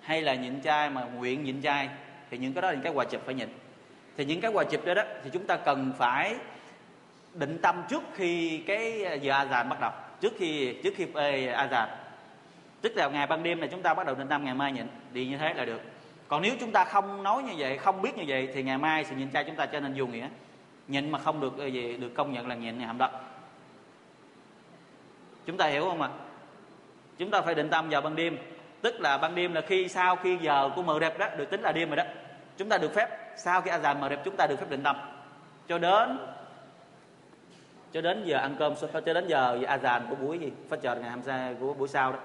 [0.00, 1.88] hay là nhịn chay mà nguyện nhịn chay
[2.30, 3.48] thì những cái đó là những cái hòa chụp phải nhịn.
[4.16, 6.34] Thì những cái hòa chụp đó đó, thì chúng ta cần phải
[7.34, 9.90] định tâm trước khi cái giờ azan bắt đầu,
[10.20, 11.06] trước khi trước khi
[11.46, 11.86] azan.
[12.80, 14.86] Tức là ngày ban đêm này chúng ta bắt đầu định tâm, ngày mai nhịn,
[15.12, 15.80] đi như thế là được
[16.28, 19.04] còn nếu chúng ta không nói như vậy, không biết như vậy, thì ngày mai
[19.04, 20.28] sự nhịn chay chúng ta trở nên vô nghĩa.
[20.88, 23.10] Nhịn mà không được ờ, gì, được công nhận là nhịn này hàm đất.
[25.46, 26.10] Chúng ta hiểu không ạ?
[27.18, 28.38] Chúng ta phải định tâm vào ban đêm.
[28.80, 31.60] Tức là ban đêm là khi, sau khi giờ của mờ đẹp đó, được tính
[31.60, 32.04] là đêm rồi đó.
[32.56, 34.96] Chúng ta được phép, sau khi azan mờ đẹp, chúng ta được phép định tâm.
[35.68, 36.18] Cho đến
[37.92, 40.52] cho đến giờ ăn cơm cho đến giờ azan của buổi gì?
[40.68, 42.18] Phát chờ ngày hôm sau của buổi sau đó.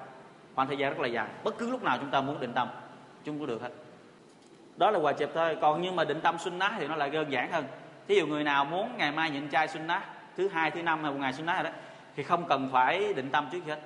[0.55, 1.27] Khoảng thời gian rất là dài.
[1.43, 2.67] Bất cứ lúc nào chúng ta muốn định tâm,
[3.23, 3.69] chúng cũng được hết
[4.77, 5.57] đó là quà chẹp thôi.
[5.61, 7.65] Còn nhưng mà định tâm sunnah thì nó lại đơn giản hơn.
[8.07, 10.03] Thí dụ người nào muốn ngày mai nhịn chay sunnah
[10.37, 11.79] thứ hai, thứ năm hay một ngày sunnah rồi đó,
[12.15, 13.79] thì không cần phải định tâm trước hết.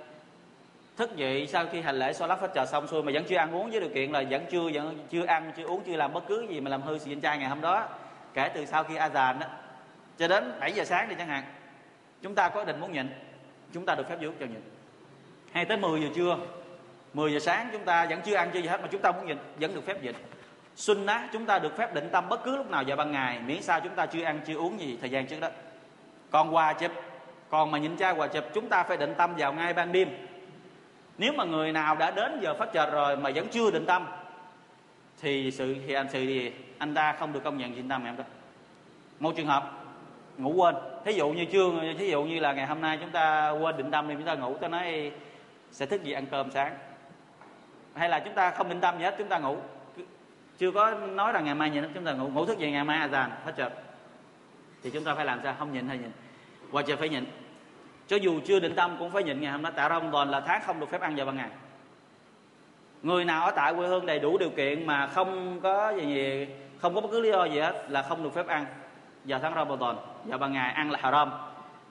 [0.97, 3.55] Thức dậy sau khi hành lễ lát phát trà xong xuôi mà vẫn chưa ăn
[3.55, 6.23] uống với điều kiện là vẫn chưa vẫn chưa ăn, chưa uống, chưa làm bất
[6.27, 7.87] cứ gì mà làm hư sự nhịn chay ngày hôm đó,
[8.33, 9.47] kể từ sau khi azan đó,
[10.17, 11.43] cho đến 7 giờ sáng đi chẳng hạn,
[12.21, 13.09] chúng ta có định muốn nhịn,
[13.73, 14.61] chúng ta được phép giúp cho nhịn.
[15.51, 16.37] Hay tới 10 giờ trưa
[17.13, 19.27] 10 giờ sáng chúng ta vẫn chưa ăn chưa gì hết mà chúng ta muốn
[19.27, 20.15] nhịn, vẫn được phép nhịn
[20.75, 23.39] sunnah chúng ta được phép định tâm bất cứ lúc nào vào ban ngày.
[23.45, 25.49] Miễn sao chúng ta chưa ăn, chưa uống gì thời gian trước đó.
[26.31, 26.91] Còn quà chụp
[27.49, 30.09] còn mà nhịn trai quà chụp, chúng ta phải định tâm vào ngay ban đêm.
[31.17, 34.07] Nếu mà người nào đã đến giờ phát chợt rồi mà vẫn chưa định tâm,
[35.21, 36.51] thì sự thì anh sự gì?
[36.77, 38.23] Anh ta không được công nhận định tâm em đó.
[39.19, 39.71] Một trường hợp,
[40.37, 40.75] ngủ quên.
[41.05, 43.91] Thí dụ như chưa thí dụ như là ngày hôm nay chúng ta quên định
[43.91, 45.11] tâm đi, chúng ta ngủ, ta nói,
[45.71, 46.77] sẽ thức dậy ăn cơm sáng.
[47.95, 49.57] Hay là chúng ta không định tâm gì hết, chúng ta ngủ
[50.57, 52.97] chưa có nói rằng ngày mai nhịn chúng ta ngủ ngủ thức dậy ngày mai
[52.97, 53.73] à, azan hết chợt
[54.85, 55.55] thì chúng ta phải làm sao?
[55.59, 56.11] Không nhịn hay nhịn.
[56.71, 57.25] Qua chờ phải nhịn.
[58.07, 59.41] Cho dù chưa định tâm cũng phải nhịn.
[59.41, 61.49] Ngày hôm đó tại Ramadan là tháng không được phép ăn vào ban ngày.
[63.03, 66.47] Người nào ở tại quê hương đầy đủ điều kiện mà không có gì, gì
[66.81, 68.65] không có bất cứ lý do gì hết là không được phép ăn
[69.23, 71.31] vào tháng Ramadan vào ban ngày ăn là haram.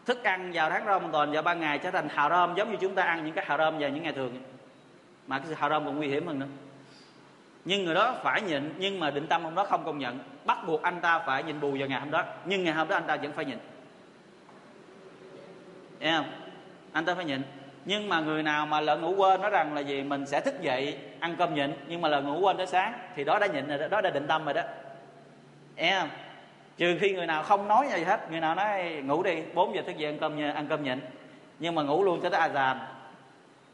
[0.07, 3.03] Thức ăn vào tháng Ramadan vào ban ngày trở thành haram giống như chúng ta
[3.03, 4.42] ăn những cái haram vào những ngày thường.
[5.27, 6.46] Mà cái sự haram còn nguy hiểm hơn nữa
[7.64, 10.18] nhưng người đó phải nhịn nhưng mà định tâm hôm đó không công nhận.
[10.44, 12.24] Bắt buộc anh ta phải nhịn bù vào ngày hôm đó.
[12.44, 13.59] Nhưng ngày hôm đó anh ta vẫn phải nhịn.
[16.00, 16.27] Thấy không?
[16.92, 17.42] anh ta phải nhịn.
[17.85, 20.03] Nhưng mà người nào mà lỡ ngủ quên nói rằng là gì?
[20.03, 21.72] Mình sẽ thức dậy ăn cơm nhịn.
[21.88, 24.11] Nhưng mà lỡ ngủ quên tới sáng thì đó đã nhịn rồi đó, đó đã
[24.11, 24.62] định tâm rồi đó.
[25.77, 26.09] Thấy không?
[26.77, 28.31] trừ khi người nào không nói gì hết.
[28.31, 31.00] Người nào nói ngủ đi 4 giờ thức dậy ăn cơm ăn cơm nhịn.
[31.59, 32.77] Nhưng mà ngủ luôn cho tới azan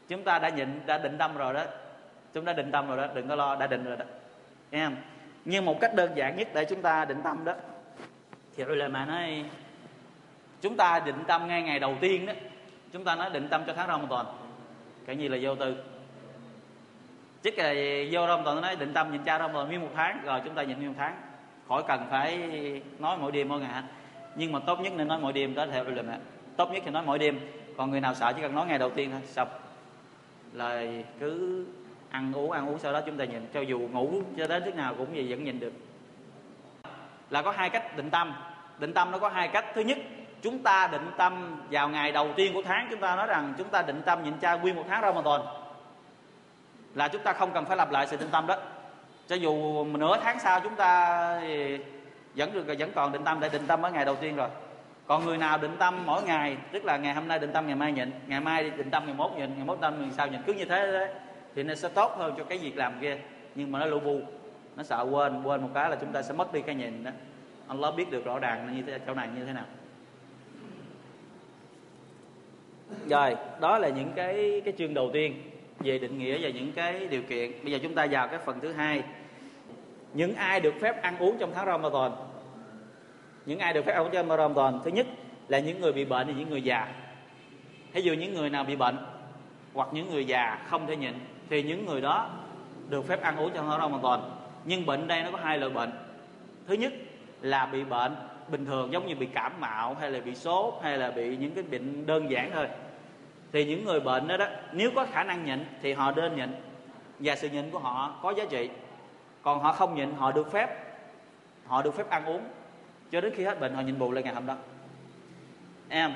[0.07, 1.63] chúng ta đã nhịn đã định tâm rồi đó
[2.33, 4.05] chúng ta định tâm rồi đó đừng có lo đã định rồi đó.
[4.71, 4.91] Em.
[4.91, 5.01] không?
[5.45, 7.53] nhưng một cách đơn giản nhất để chúng ta định tâm đó
[8.55, 9.45] thì ulama nói
[10.61, 12.33] chúng ta định tâm ngay ngày đầu tiên đó
[12.93, 14.25] chúng ta nói định tâm cho tháng Ramadan.
[15.05, 15.75] Cái gì là vô tư?
[17.43, 17.73] Chứ là
[18.11, 20.77] vô Ramadan nói định tâm nhìn cha Ramadan nguyên một tháng rồi chúng ta nhịn
[20.77, 21.15] nguyên một tháng.
[21.67, 22.49] Khỏi cần phải
[22.99, 23.83] nói mỗi đêm mỗi ngày
[24.35, 26.17] nhưng mà tốt nhất nên nói mỗi đêm đó theo mẹ,
[26.57, 27.39] tốt nhất thì nói mỗi đêm.
[27.77, 29.47] Còn người nào sợ chỉ cần nói ngày đầu tiên thôi xong.
[30.53, 30.83] Là
[31.19, 31.65] cứ
[32.11, 33.47] ăn uống ăn uống, sau đó chúng ta nhìn.
[33.53, 35.73] Cho dù ngủ, cho đến lúc nào cũng gì vẫn nhìn được.
[37.29, 38.33] Là có hai cách định tâm.
[38.79, 39.65] Định tâm nó có hai cách.
[39.75, 39.97] Thứ nhất,
[40.41, 42.87] chúng ta định tâm vào ngày đầu tiên của tháng.
[42.89, 45.41] Chúng ta nói rằng chúng ta định tâm nhịn chay nguyên một tháng Ramadan.
[46.95, 48.55] Là chúng ta không cần phải lặp lại sự định tâm đó.
[49.27, 51.17] Cho dù nửa tháng sau chúng ta
[52.35, 54.49] vẫn được, vẫn còn định tâm để định tâm ở ngày đầu tiên rồi.
[55.07, 57.75] Còn người nào định tâm mỗi ngày, tức là ngày hôm nay định tâm, ngày
[57.75, 58.11] mai nhịn.
[58.27, 60.41] Ngày mai định tâm, ngày mốt nhịn, ngày mốt tâm, ngày sau nhịn.
[60.41, 61.09] Cứ như thế đấy
[61.55, 63.17] thì nó sẽ tốt hơn cho cái việc làm kia
[63.55, 64.21] nhưng mà nó lu bu
[64.77, 67.11] nó sợ quên quên một cái là chúng ta sẽ mất đi cái nhìn đó.
[67.67, 69.65] Allah biết được rõ ràng như thế, chỗ này như thế nào.
[73.09, 75.41] Rồi, đó là những cái cái chương đầu tiên
[75.79, 77.51] về định nghĩa và những cái điều kiện.
[77.63, 79.03] Bây giờ chúng ta vào cái phần thứ hai.
[80.13, 82.11] Những ai được phép ăn uống trong tháng Ramadan?
[83.45, 84.79] Những ai được phép ăn uống trong Ramadan?
[84.83, 85.07] Thứ nhất
[85.47, 86.93] là những người bị bệnh và những người già.
[87.93, 88.97] Ví dụ những người nào bị bệnh
[89.73, 91.13] hoặc những người già không thể nhịn
[91.51, 92.29] thì những người đó
[92.89, 94.19] được phép ăn uống trong tháng Ramadan
[94.65, 95.91] nhưng bệnh đây nó có hai loại bệnh.
[96.67, 96.93] Thứ nhất
[97.41, 98.15] là bị bệnh
[98.47, 101.53] bình thường, giống như bị cảm mạo, hay là bị sốt, hay là bị những
[101.53, 102.67] cái bệnh đơn giản thôi.
[103.51, 106.49] Thì những người bệnh đó đó, nếu có khả năng nhịn thì họ nên nhịn.
[107.19, 108.69] Và sự nhịn của họ có giá trị.
[109.41, 110.69] Còn họ không nhịn, họ được phép,
[111.65, 112.41] họ được phép ăn uống.
[113.11, 114.55] Cho đến khi hết bệnh, họ nhịn bù lên ngày hôm đó.
[115.89, 116.11] Em,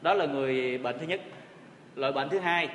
[0.00, 1.20] đó là người bệnh thứ nhất.
[1.94, 2.68] Loại bệnh thứ hai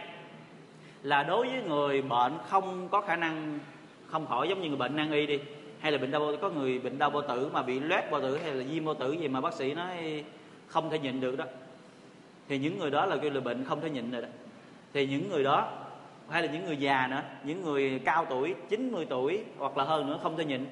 [1.03, 3.59] là đối với người bệnh không có khả năng,
[4.07, 5.39] không khỏi giống như người bệnh nan y đi,
[5.79, 8.37] hay là bệnh đau có người bệnh đau bao tử mà bị loét bao tử
[8.37, 10.23] hay là viêm bao tử gì mà bác sĩ nói
[10.67, 11.45] không thể nhịn được đó.
[12.47, 14.27] Thì những người đó là kêu là bệnh không thể nhịn rồi đó.
[14.93, 15.71] Thì những người đó,
[16.29, 20.07] hay là những người già nữa, những người cao tuổi 90 tuổi hoặc là hơn
[20.07, 20.65] nữa không thể nhịn.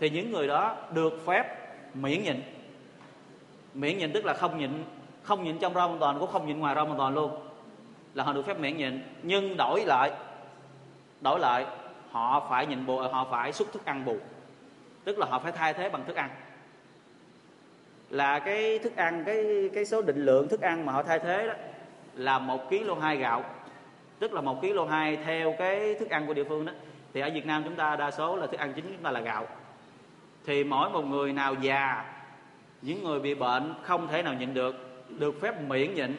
[0.00, 1.44] Thì những người đó được phép
[1.94, 2.42] miễn nhịn.
[3.74, 4.70] Miễn nhịn tức là không nhịn
[5.22, 7.51] không nhịn trong rau hoàn toàn cũng không nhịn ngoài rau hoàn toàn luôn
[8.14, 10.10] là họ được phép miễn nhịn, nhưng đổi lại
[11.22, 11.66] đổi lại,
[12.10, 14.16] họ phải nhịn bù, họ phải xúc thức ăn bù.
[15.04, 16.30] Tức là họ phải thay thế bằng thức ăn.
[18.10, 21.46] Là cái thức ăn, cái cái số định lượng thức ăn mà họ thay thế
[21.46, 21.54] đó
[22.14, 23.44] là một kg hai gạo.
[24.18, 26.72] Tức là một kg hai theo cái thức ăn của địa phương đó.
[27.14, 29.20] Thì ở Việt Nam chúng ta đa số là thức ăn chính chúng ta là
[29.20, 29.46] gạo.
[30.46, 32.04] Thì mỗi một người nào già,
[32.82, 36.16] những người bị bệnh không thể nào nhịn được được phép miễn nhịn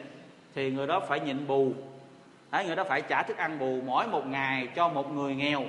[0.54, 1.72] thì người đó phải nhịn bù.
[2.50, 5.62] Đấy, người đó phải trả thức ăn bù mỗi một ngày cho một người nghèo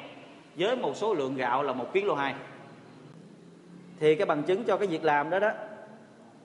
[0.57, 2.33] với một số lượng gạo là một kg hai.
[3.99, 5.51] Thì cái bằng chứng cho cái việc làm đó đó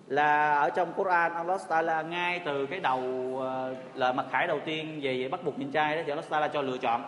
[0.07, 3.01] là ở trong Quran Allah Taala ngay từ cái đầu
[3.43, 6.29] lời là mặt khải đầu tiên về, về bắt buộc nhịn chay đó thì Allah
[6.29, 7.05] Taala cho lựa chọn.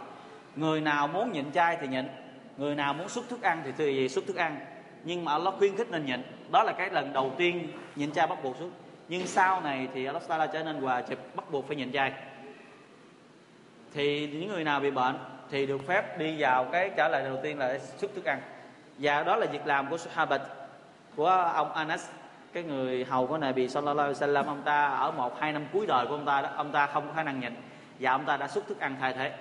[0.57, 2.09] Người nào muốn nhịn chay thì nhịn
[2.57, 4.57] người nào muốn xuất thức ăn thì thì xuất thức ăn.
[5.05, 6.23] Nhưng mà Allah khuyến khích nên nhịn.
[6.51, 8.69] Đó là cái lần đầu tiên nhịn chay bắt buộc xuất
[9.13, 12.13] nhưng sau này thì Allah Taala trở nên hòa chụp bắt buộc phải nhịn chay
[13.95, 15.15] thì những người nào bị bệnh
[15.51, 18.41] thì được phép đi vào cái trả lời đầu tiên là xuất thức ăn.
[18.99, 20.43] Và đó là việc làm của Sahabat
[21.17, 22.09] của ông Anas.
[22.53, 25.87] Cái người hầu của Nabi Sallallahu Alaihi Wasallam, ông ta ở một, hai năm cuối
[25.87, 27.55] đời của ông ta đó, ông ta không có khả năng nhịn.
[28.01, 29.33] Và ông ta đã xuất thức ăn thay thế.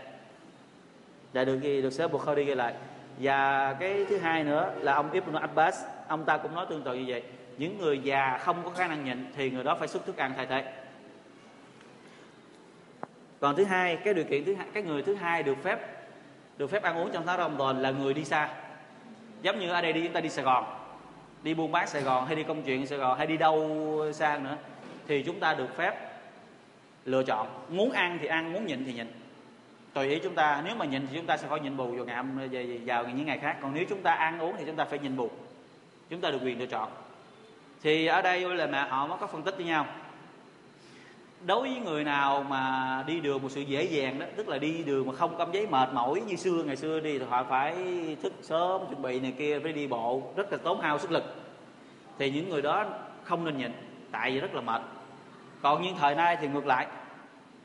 [1.34, 2.74] Đã được ghi, được sớ Bukhari ghi lại.
[3.20, 6.94] Và cái thứ hai nữa là ông Ibn Abbas, ông ta cũng nói tương tự
[6.94, 7.24] như vậy
[7.62, 10.34] những người già không có khả năng nhịn thì người đó phải xuất thức ăn
[10.36, 10.74] thay thế.
[13.40, 15.80] Còn thứ hai, cái điều kiện thứ hai, cái người thứ hai được phép
[16.58, 18.50] được phép ăn uống trong tháng Ramadan là người đi xa.
[19.42, 20.66] Giống như ở đây đi, chúng ta đi Sài Gòn.
[21.44, 24.38] Đi buôn bán Sài Gòn hay đi công chuyện Sài Gòn hay đi đâu xa
[24.38, 24.58] nữa,
[25.08, 25.94] thì chúng ta được phép
[27.06, 27.48] lựa chọn.
[27.70, 29.08] Muốn ăn thì ăn, muốn nhịn thì nhịn.
[29.94, 32.06] Tùy ý chúng ta, nếu mà nhịn thì chúng ta sẽ phải nhịn bù vào
[32.06, 32.24] ngày
[32.86, 33.58] vào những ngày khác.
[33.62, 35.30] Còn nếu chúng ta ăn uống thì chúng ta phải nhịn bù.
[36.10, 36.90] Chúng ta được quyền lựa chọn
[37.84, 39.86] thì ở đây là mẹ họ mới có phân tích với nhau.
[41.46, 44.84] Đối với người nào mà đi đường một sự dễ dàng đó, tức là đi
[44.84, 47.76] đường mà không cảm giấy mệt mỏi như xưa, ngày xưa đi thì họ phải
[48.24, 51.24] thức sớm, chuẩn bị này kia, phải đi bộ, rất là tốn hao sức lực.
[52.20, 52.86] Thì những người đó
[53.24, 53.72] không nên nhịn,
[54.12, 54.82] tại vì rất là mệt.
[55.62, 56.88] Còn những thời nay thì ngược lại,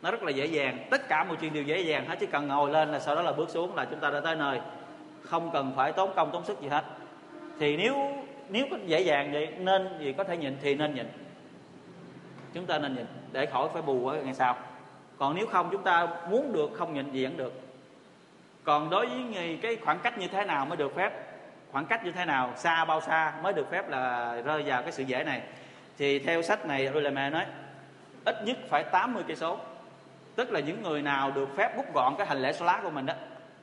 [0.02, 0.86] nó rất là dễ dàng.
[0.90, 3.22] Tất cả mọi chuyện đều dễ dàng hết, chỉ cần ngồi lên là sau đó
[3.22, 4.60] là bước xuống là chúng ta đã tới nơi.
[5.22, 6.84] Không cần phải tốn công, tốn sức gì hết.
[7.58, 7.94] Thì nếu
[8.48, 11.06] nếu có dễ dàng vậy, nên gì có thể nhịn thì nên nhịn.
[12.54, 14.56] Chúng ta nên nhịn, để khỏi phải bù ở ngày sau.
[15.18, 17.60] Còn nếu không, chúng ta muốn được, không nhịn gì vẫn được.
[18.64, 21.12] Còn đối với cái khoảng cách như thế nào mới được phép,
[21.72, 24.92] khoảng cách như thế nào, xa bao xa mới được phép là rơi vào cái
[24.92, 25.42] sự dễ này.
[25.98, 27.46] Thì theo sách này Ulama nói,
[28.24, 29.58] ít nhất phải 80 cây số.
[30.36, 32.90] Tức là những người nào được phép rút gọn cái hành lễ số lá của
[32.90, 33.14] mình đó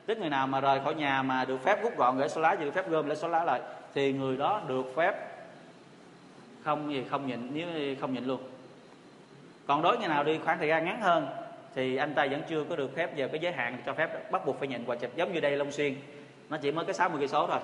[0.05, 2.55] tức người nào mà rời khỏi nhà mà được phép rút gọn gửi số lá
[2.55, 3.61] được phép gom lễ số lá lại,
[3.93, 5.13] thì người đó được phép
[6.63, 7.67] không gì, không nhịn, nếu
[8.01, 8.41] không nhịn luôn.
[9.67, 11.27] Còn đối người nào đi khoảng thời gian ngắn hơn,
[11.75, 14.45] thì anh ta vẫn chưa có được phép vào cái giới hạn cho phép bắt
[14.45, 15.95] buộc phải nhận và chụp, giống như đây Long Xuyên.
[16.49, 17.59] Nó chỉ mới cái 60 cây số thôi,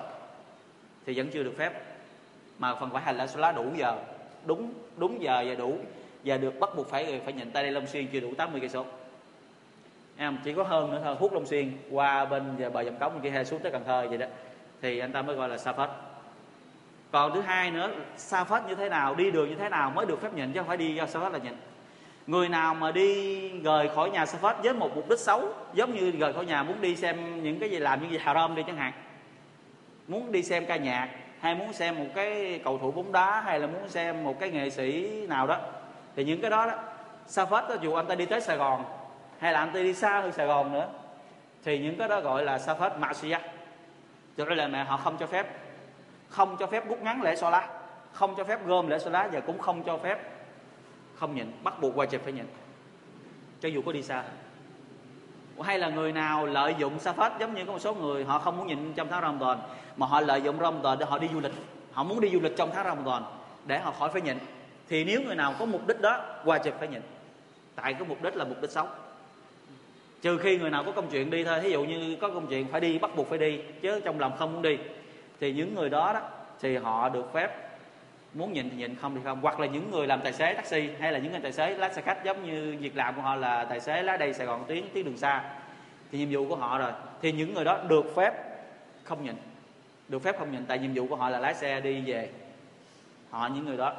[1.06, 1.72] thì vẫn chưa được phép.
[2.58, 3.98] Mà phần phải hành là số lá đủ giờ,
[4.46, 5.78] đúng đúng giờ và đủ,
[6.24, 8.68] và được bắt buộc phải phải nhận tay đây Long Xuyên chưa đủ 80 cây
[8.68, 8.84] số
[10.22, 13.30] em chỉ có hơn nữa thôi hút Long Xuyên, qua bên bờ dầm cống kia
[13.30, 14.26] hay xuống tới Cần Thơ vậy đó.
[14.82, 15.88] Thì anh ta mới gọi là sa phết.
[17.12, 20.06] Còn thứ hai nữa, sa phết như thế nào, đi đường như thế nào mới
[20.06, 21.56] được phép nhận chứ không phải đi do sa phết là nhận
[22.26, 25.94] người nào mà đi rời khỏi nhà sa phết với một mục đích xấu, giống
[25.94, 28.62] như rời khỏi nhà muốn đi xem những cái gì làm, những gì haram đi
[28.66, 28.92] chẳng hạn.
[30.08, 31.08] Muốn đi xem ca nhạc,
[31.40, 34.50] hay muốn xem một cái cầu thủ bóng đá, hay là muốn xem một cái
[34.50, 35.58] nghệ sĩ nào đó.
[36.16, 36.74] Thì những cái đó đó,
[37.26, 38.84] sa phết đó, dù anh ta đi tới sài gòn
[39.40, 40.88] hay là anh ta đi xa hơn sài gòn nữa.
[41.64, 43.38] Thì những cái đó gọi là sa phết mạ xìa,
[44.36, 45.46] cho nên là mẹ họ không cho phép.
[46.28, 47.68] Không cho phép rút ngắn lễ so lá
[48.12, 50.18] không cho phép gom lễ so lá và cũng không cho phép
[51.14, 52.46] không nhịn bắt buộc qua chụp phải nhịn.
[53.60, 54.22] Cho dù có đi xa.
[55.62, 58.38] Hay là người nào lợi dụng sa phết giống như có một số người họ
[58.38, 59.58] không muốn nhịn trong tháng Ramadan
[59.96, 61.52] mà họ lợi dụng Ramadan để họ đi du lịch.
[61.92, 63.22] Họ muốn đi du lịch trong tháng Ramadan
[63.66, 64.38] để họ khỏi phải nhịn.
[64.88, 67.02] Thì nếu người nào có mục đích đó qua chụp phải nhịn.
[67.74, 68.86] Tại cái mục đích là mục đích xấu
[70.22, 72.66] trừ khi người nào có công chuyện đi thôi thí dụ như có công chuyện
[72.68, 74.78] phải đi bắt buộc phải đi chứ trong lòng không muốn đi
[75.40, 76.20] thì những người đó đó
[76.60, 77.70] thì họ được phép
[78.34, 79.40] muốn nhịn thì nhịn không thì không.
[79.42, 81.94] Hoặc là những người làm tài xế taxi hay là những người tài xế lái
[81.94, 84.64] xe khách giống như việc làm của họ là tài xế lái đây sài gòn
[84.68, 85.42] tuyến tuyến đường xa
[86.12, 86.92] thì nhiệm vụ của họ rồi.
[87.22, 88.34] Thì những người đó được phép
[89.04, 89.34] không nhịn
[90.08, 92.30] được phép không nhịn tại nhiệm vụ của họ là lái xe đi về.
[93.30, 93.92] Họ những người đó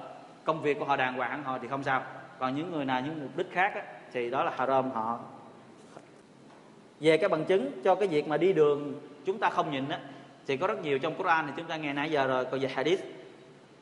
[0.44, 2.04] công việc của họ đàng hoàng họ thì không sao.
[2.40, 5.20] Còn những người nào những mục đích khác á, thì đó là haram họ
[7.02, 10.00] về cái bằng chứng cho cái việc mà đi đường chúng ta không nhìn á
[10.48, 12.68] thì có rất nhiều trong Quran thì chúng ta nghe nãy giờ rồi còn về
[12.68, 13.02] hadith.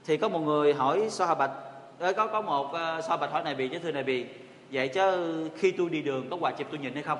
[0.06, 1.52] Thì có một người hỏi Sahabat
[2.00, 4.26] có có một uh, Sahabat hỏi này bị chứ thưa này bị
[4.72, 7.20] vậy chứ khi tôi đi đường có quà chụp tôi nhìn hay không?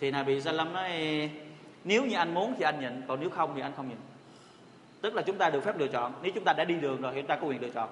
[0.00, 0.90] Thì này bị Salam nói
[1.84, 3.98] nếu như anh muốn thì anh nhìn còn nếu không thì anh không nhìn.
[5.00, 6.12] Tức là chúng ta được phép lựa chọn.
[6.22, 7.88] Nếu chúng ta đã đi đường rồi thì chúng ta có quyền lựa chọn.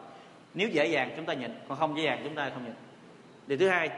[0.54, 2.74] Nếu dễ dàng chúng ta nhìn còn không dễ dàng chúng ta không nhìn.
[3.46, 3.90] Điều thứ hai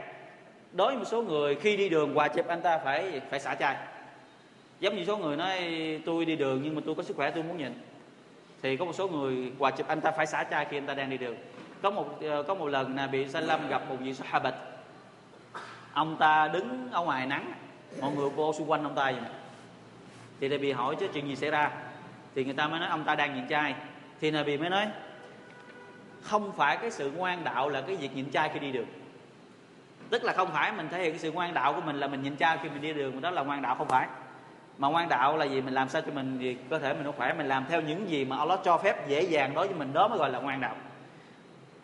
[0.73, 3.55] đối với một số người, khi đi đường hòa chụp anh ta phải phải xả
[3.55, 3.77] chai.
[4.81, 5.59] Giống như số người nói,
[6.07, 7.73] tôi đi đường nhưng mà tôi có sức khỏe, tôi muốn nhịn.
[8.63, 10.95] Thì có một số người hòa chụp anh ta phải xả chai khi anh ta
[10.95, 11.37] đang đi đường.
[11.83, 14.55] Có một ờ, có một lần là bị Salam gặp một vị Sahabat
[15.93, 17.53] ông ta đứng ở ngoài nắng,
[18.01, 19.13] mọi người vô xung quanh ông ta
[20.41, 21.71] vậy thì bị hỏi, chứ chuyện gì xảy ra?
[22.35, 23.75] Thì người ta mới nói, ông ta đang nhịn chai.
[24.21, 24.87] Thì Nabi mới nói,
[26.23, 28.87] không phải cái sự ngoan đạo là cái việc nhịn chai khi đi đường
[30.11, 32.23] tức là không phải mình thể hiện cái sự ngoan đạo của mình là mình
[32.23, 34.07] nhịn cha khi mình đi đường đó là ngoan đạo không phải.
[34.79, 35.61] Mà ngoan đạo là gì?
[35.61, 38.11] Mình làm sao cho mình gì cơ thể mình nó khỏe, mình làm theo những
[38.11, 40.61] gì mà Allah cho phép dễ dàng đối với mình, đó mới gọi là ngoan
[40.61, 40.75] đạo.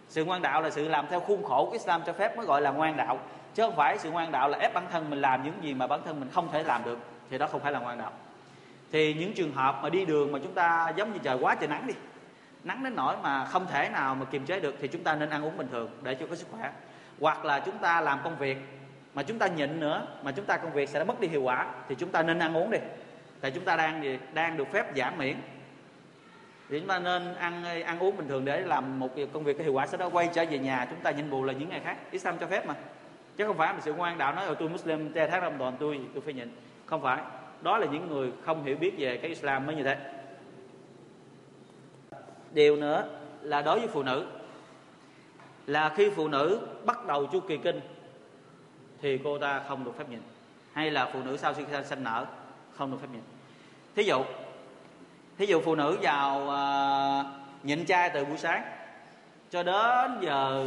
[0.08, 2.70] Sự ngoan đạo là sự làm theo khuôn khổ Islam cho phép mới gọi là
[2.70, 3.18] ngoan đạo.
[3.54, 5.86] Chứ không phải sự ngoan đạo là ép bản thân mình làm những gì mà
[5.86, 6.98] bản thân mình không thể làm được,
[7.30, 8.12] thì đó không phải là ngoan đạo.
[8.92, 11.68] Thì những trường hợp mà đi đường mà chúng ta giống như trời quá trời
[11.68, 11.94] nắng đi,
[12.64, 15.30] nắng đến nỗi mà không thể nào mà kiềm chế được, thì chúng ta nên
[15.30, 16.70] ăn uống bình thường để cho có sức khỏe
[17.20, 18.58] hoặc là chúng ta làm công việc
[19.14, 21.66] mà chúng ta nhịn nữa, mà chúng ta công việc sẽ mất đi hiệu quả,
[21.88, 22.78] thì chúng ta nên ăn uống đi.
[23.40, 25.36] Tại chúng ta đang gì đang được phép giảm miễn.
[26.68, 29.64] Thì chúng ta nên ăn ăn uống bình thường để làm một công việc có
[29.64, 31.80] hiệu quả, sau đó quay trở về nhà, chúng ta nhịn bù là những ngày
[31.84, 31.96] khác.
[32.10, 32.74] Islam cho phép mà.
[33.36, 36.00] Chứ không phải là sự ngoan đạo nói ở tôi Muslim tre tháng Ramadan, tôi
[36.14, 36.50] tôi phải nhịn.
[36.86, 37.18] Không phải.
[37.62, 39.96] Đó là những người không hiểu biết về cái Islam mới như thế.
[42.52, 43.04] Điều nữa
[43.42, 44.26] là đối với phụ nữ
[45.66, 47.80] là khi phụ nữ bắt đầu chu kỳ kinh
[49.02, 50.20] thì cô ta không được phép nhịn
[50.72, 52.26] hay là phụ nữ sau khi sinh nở
[52.76, 53.22] không được phép nhịn
[53.96, 54.24] thí dụ
[55.38, 57.26] thí dụ phụ nữ vào uh,
[57.64, 58.62] nhịn chay từ buổi sáng
[59.50, 60.64] cho đến giờ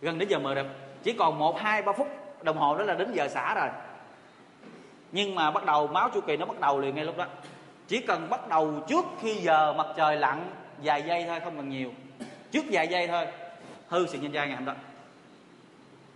[0.00, 0.66] gần đến giờ mờ đẹp.
[1.02, 2.08] Chỉ còn một hai ba phút
[2.42, 3.68] đồng hồ đó là đến giờ xả rồi.
[5.12, 7.26] Nhưng mà bắt đầu máu chu kỳ nó bắt đầu liền ngay lúc đó.
[7.88, 10.50] Chỉ cần bắt đầu trước khi giờ mặt trời lặn
[10.82, 11.92] vài giây thôi không cần nhiều.
[12.50, 13.26] Trước vài giây thôi
[13.88, 14.74] hư sự nhân trai ngày hôm đó.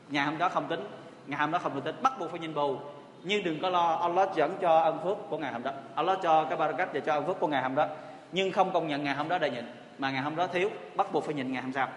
[0.08, 0.80] Ngày hôm đó không tính,
[1.26, 1.96] ngày hôm đó không được tính.
[2.02, 2.76] Bắt buộc phải nhìn bù.
[3.22, 5.70] Nhưng đừng có lo, Allah dẫn cho ân phước của ngày hôm đó.
[5.94, 7.88] Allah cho cái barakat và cho ân phước của ngày hôm đó.
[8.32, 9.64] Nhưng không công nhận ngày hôm đó đầy nhịn,
[9.98, 11.88] mà ngày hôm đó thiếu, bắt buộc phải nhịn ngày hôm sau.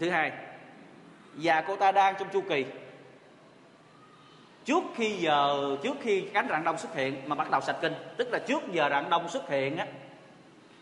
[0.00, 0.32] Thứ hai
[1.34, 2.64] và cô ta đang trong chu kỳ.
[4.64, 7.94] Trước khi giờ, trước khi cánh rạng đông xuất hiện mà bắt đầu sạch kinh,
[8.16, 9.86] tức là trước giờ rạng đông xuất hiện á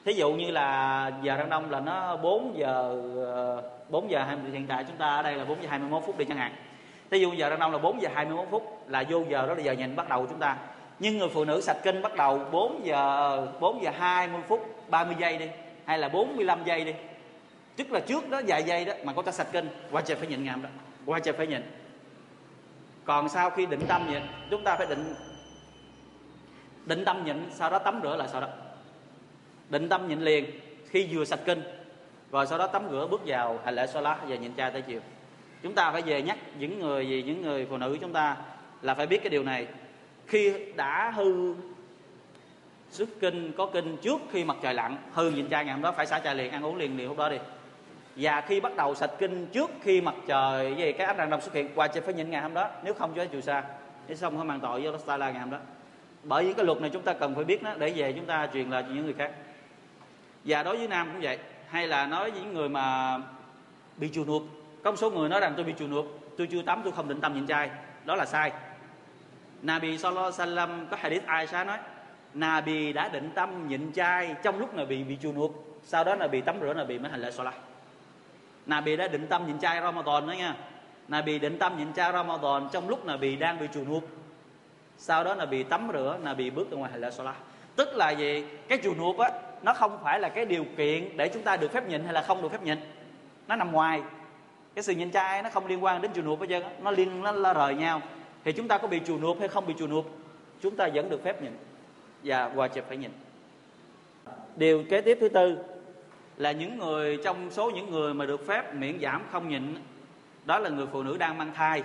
[0.04, 4.50] thí dụ như là giờ rạng đông là nó 4 giờ ờ, 4 giờ 20
[4.52, 6.52] hiện tại chúng ta ở đây là 4 giờ 21 phút đi chẳng hạn.
[7.10, 9.62] Thí dụ giờ rạng đông là 4 giờ 21 phút là vô giờ đó là
[9.62, 10.56] giờ nhìn bắt đầu của chúng ta.
[10.98, 15.16] Nhưng người phụ nữ sạch kinh bắt đầu 4 giờ 4 giờ 20 phút 30
[15.18, 15.46] giây đi,
[15.84, 16.92] hay là 45 giây đi.
[17.76, 20.26] Tức là trước đó vài giây đó mà cô ta sạch kinh, qua trời phải
[20.26, 20.68] nhịn ngàm đó,
[21.06, 21.62] qua trời phải nhịn.
[23.04, 25.14] Còn sau khi định tâm nhịn chúng ta phải định
[26.86, 28.48] định tâm nhịn, sau đó tắm rửa lại sau đó?
[29.74, 30.44] Định tâm nhịn liền
[30.88, 31.62] khi vừa sạch kinh.
[32.32, 35.00] Rồi sau đó tắm rửa, bước vào hành lễ lá và nhịn chay tới chiều.
[35.62, 38.36] Chúng ta phải về nhắc những người gì những người phụ nữ chúng ta
[38.82, 39.66] là phải biết cái điều này.
[40.26, 41.54] Khi đã hư
[42.90, 45.92] xuất kinh, có kinh trước khi mặt trời lặn, hư nhịn chay ngày hôm đó
[45.92, 47.38] phải xả chay liền, ăn uống liền liền lúc đó đi.
[48.16, 51.40] Và khi bắt đầu sạch kinh trước khi mặt trời về cái ánh đàn đông
[51.40, 53.62] xuất hiện, qua chỉ phải nhịn ngày hôm đó, nếu không cho chùa xa.
[54.08, 55.58] Nếu xong không mang tội với la ngày hôm đó.
[56.22, 58.48] Bởi những cái luật này chúng ta cần phải biết nó, để về chúng ta
[58.52, 59.30] truyền lại cho những người khác
[60.44, 61.38] và đối với nam cũng vậy.
[61.68, 63.18] Hay là nói với những người mà
[63.96, 64.42] bị chùa nuột
[64.82, 66.04] có một số người nói rằng tôi bị chùa nuột
[66.36, 67.70] tôi chưa tắm, tôi không định tâm nhịn chay
[68.04, 68.52] đó là sai.
[69.62, 71.78] Nabi Sallallahu Alaihi Wasallam có hadith Aisha nói,
[72.34, 75.50] Nabi đã định tâm nhịn chay trong lúc Nabi bị bị chùa nuột
[75.84, 77.54] sau đó là bị tắm rửa, là bị mới hành lễ Salah
[78.66, 80.56] Nabi đã định tâm nhịn chay Ramadan đó nha.
[81.08, 84.02] Nabi định tâm nhịn chay Ramadan trong lúc Nabi đang bị chùa nuột
[84.98, 87.34] sau đó là bị tắm rửa Nabi bước ra ngoài hành lễ Salah
[87.76, 88.44] tức là gì?
[88.68, 89.30] Cái chùa nuột á
[89.64, 92.22] nó không phải là cái điều kiện để chúng ta được phép nhịn hay là
[92.22, 92.78] không được phép nhịn.
[93.48, 94.02] Nó nằm ngoài.
[94.74, 97.22] Cái sự nhịn chay nó không liên quan đến chùa nụp bây giờ nó liên
[97.22, 98.00] nó nó rời nhau.
[98.44, 100.10] Thì chúng ta có bị chùa nụp hay không bị chùa nụp
[100.60, 101.52] chúng ta vẫn được phép nhịn
[102.24, 103.10] và hòa chụp phải nhịn.
[104.56, 105.58] Điều kế tiếp thứ tư
[106.36, 109.74] là những người trong số những người mà được phép miễn giảm không nhịn
[110.44, 111.82] đó là người phụ nữ đang mang thai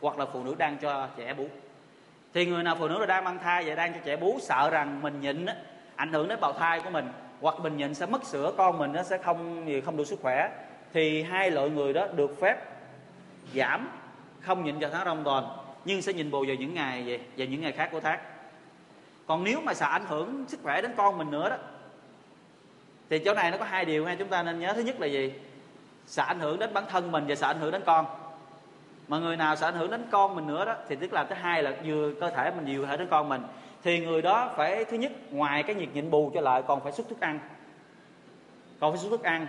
[0.00, 1.48] hoặc là phụ nữ đang cho trẻ bú.
[2.34, 5.02] Thì người nào phụ nữ đang mang thai và đang cho trẻ bú sợ rằng
[5.02, 5.54] mình nhịn á,
[6.00, 7.08] ảnh hưởng đến bào thai của mình,
[7.40, 10.50] hoặc mình nhịn sẽ mất sữa, con mình nó sẽ không không đủ sức khỏe.
[10.92, 12.56] Thì hai loại người đó được phép
[13.54, 13.88] giảm,
[14.40, 15.44] không nhịn vào tháng rong toàn
[15.84, 18.18] nhưng sẽ nhịn bù vào những ngày về, và những ngày khác của tháng.
[19.26, 21.56] Còn nếu mà sợ ảnh hưởng sức khỏe đến con mình nữa đó,
[23.10, 24.72] thì chỗ này nó có hai điều ha, chúng ta nên nhớ.
[24.72, 25.32] Thứ nhất là gì?
[26.06, 28.06] Sợ ảnh hưởng đến bản thân mình và sợ ảnh hưởng đến con.
[29.08, 31.34] Mà người nào sợ ảnh hưởng đến con mình nữa đó, thì tức là thứ
[31.34, 33.42] hai là vừa cơ thể mình, vừa thể đến con mình
[33.82, 36.92] thì người đó phải thứ nhất ngoài cái nhiệt nhịn bù cho lại còn phải
[36.92, 37.38] xuất thức ăn.
[38.80, 39.46] Còn phải xuất thức ăn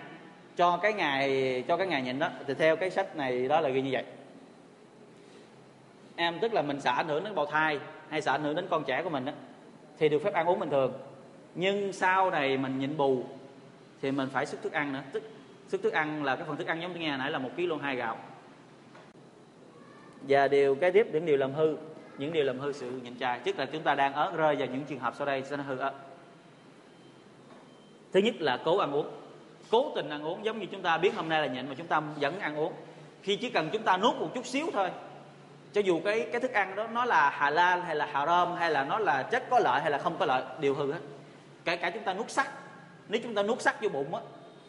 [0.56, 2.30] cho cái ngày cho cái ngày nhịn đó.
[2.48, 4.04] Thì theo cái sách này đó là ghi như vậy.
[6.16, 7.80] Em tức là mình xả ảnh hưởng đến bào thai
[8.10, 9.32] hay xả ảnh hưởng đến con trẻ của mình đó,
[10.00, 10.94] thì được phép ăn uống bình thường.
[11.56, 13.24] Nhưng sau này mình nhịn bù
[14.02, 15.02] thì mình phải xuất thức ăn nữa.
[15.12, 15.24] Tức
[15.68, 17.80] xuất thức ăn là cái phần thức ăn giống như nghe nãy là một kg
[17.82, 18.18] hai gạo.
[20.22, 21.76] Và điều cái tiếp những điều làm hư
[22.18, 24.68] những điều làm hư sự nhịn chay tức là chúng ta đang ở rơi vào
[24.68, 25.94] những trường hợp sau đây sẽ nó hư ớt
[28.14, 29.08] thứ nhất là cố ăn uống.
[29.72, 31.88] Cố tình ăn uống giống như chúng ta biết hôm nay là nhịn mà chúng
[31.88, 32.74] ta vẫn ăn uống.
[33.24, 34.90] Khi chỉ cần chúng ta nuốt một chút xíu thôi,
[35.74, 38.84] cho dù cái cái thức ăn đó nó là halal hay là haram hay là
[38.84, 41.00] nó là chất có lợi hay là không có lợi, đều hư hết.
[41.66, 42.48] Kể cả chúng ta nuốt sắt,
[43.10, 44.22] nếu chúng ta nuốt sắt vô bụng á,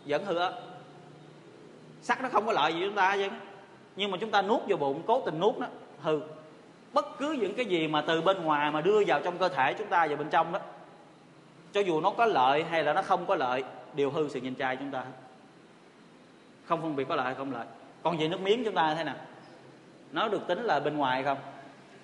[0.06, 0.50] vẫn hư á
[2.02, 3.28] sắt nó không có lợi gì chúng ta chứ.
[3.96, 5.66] Nhưng mà chúng ta nuốt vô bụng, cố tình nuốt nó,
[6.00, 6.20] hư
[6.92, 9.74] bất cứ những cái gì mà từ bên ngoài mà đưa vào trong cơ thể
[9.74, 10.60] chúng ta vào bên trong đó,
[11.72, 13.64] cho dù nó có lợi hay là nó không có lợi,
[13.94, 15.04] đều hư sự nhìn trai chúng ta
[16.64, 17.66] không phân biệt có lợi hay không lợi.
[18.02, 19.16] Còn về nước miếng chúng ta thế nào?
[20.12, 21.38] Nó được tính là bên ngoài không?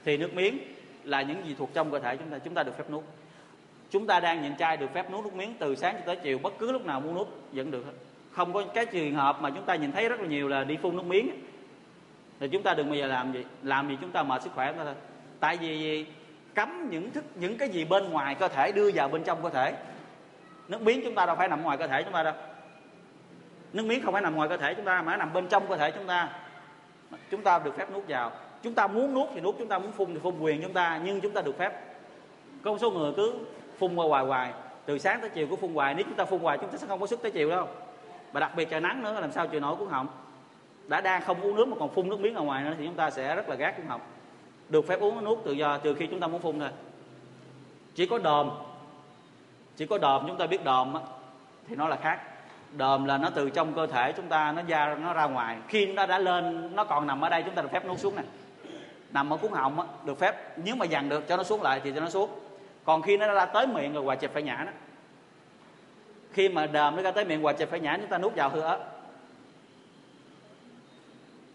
[0.04, 0.58] Thì nước miếng
[1.04, 3.04] là những gì thuộc trong cơ thể chúng ta chúng ta được phép nuốt.
[3.90, 6.38] Chúng ta đang nhịn chay được phép nuốt nước miếng từ sáng cho tới chiều,
[6.38, 7.84] bất cứ lúc nào muốn nuốt vẫn được
[8.32, 10.76] không có cái trường hợp mà chúng ta nhìn thấy rất là nhiều là đi
[10.76, 11.30] phun nước miếng
[12.40, 14.72] thì chúng ta đừng bao giờ làm gì làm gì chúng ta mệt sức khỏe
[14.76, 14.94] thôi.
[15.40, 16.06] Tại vì
[16.54, 19.50] cấm những thức, những cái gì bên ngoài cơ thể, đưa vào bên trong cơ
[19.50, 19.74] thể.
[20.68, 22.34] Nước miếng chúng ta đâu phải nằm ngoài cơ thể chúng ta đâu.
[23.72, 25.76] Nước miếng không phải nằm ngoài cơ thể chúng ta, mà nằm bên trong cơ
[25.76, 26.28] thể chúng ta.
[27.30, 28.32] Chúng ta được phép nuốt vào.
[28.62, 31.00] Chúng ta muốn nuốt thì nuốt, chúng ta muốn phun thì phun quyền chúng ta,
[31.04, 31.72] nhưng chúng ta được phép.
[32.62, 33.34] Có một số người cứ
[33.78, 34.52] phun qua hoài hoài.
[34.86, 36.86] Từ sáng tới chiều cứ phun hoài, nếu chúng ta phun hoài chúng ta sẽ
[36.86, 37.68] không có sức tới chiều đâu.
[38.32, 40.06] Và đặc biệt trời nắng nữa, làm sao chịu nổi cuốn họng
[40.88, 42.94] đã đang không uống nước mà còn phun nước miếng ở ngoài nữa thì chúng
[42.94, 44.00] ta sẽ rất là gác trong họng
[44.68, 46.68] được phép uống nước tự do trừ khi chúng ta muốn phun thôi.
[47.94, 48.50] Chỉ có đờm
[49.76, 51.00] chỉ có đờm chúng ta biết đờm á,
[51.68, 52.20] thì nó là khác.
[52.72, 55.56] Đờm là nó từ trong cơ thể chúng ta nó ra nó ra ngoài.
[55.68, 58.16] Khi nó đã lên nó còn nằm ở đây chúng ta được phép nuốt xuống
[58.16, 58.22] nè.
[59.10, 60.58] Nằm ở cuốn họng á, được phép.
[60.58, 62.30] Nếu mà dằn được cho nó xuống lại thì cho nó xuống.
[62.84, 64.72] Còn khi nó ra tới miệng rồi hoài chẹp phải nhả đó
[66.32, 68.50] khi mà đờm nó ra tới miệng hoài chẹp phải nhả chúng ta nuốt vào
[68.50, 68.97] hư ớt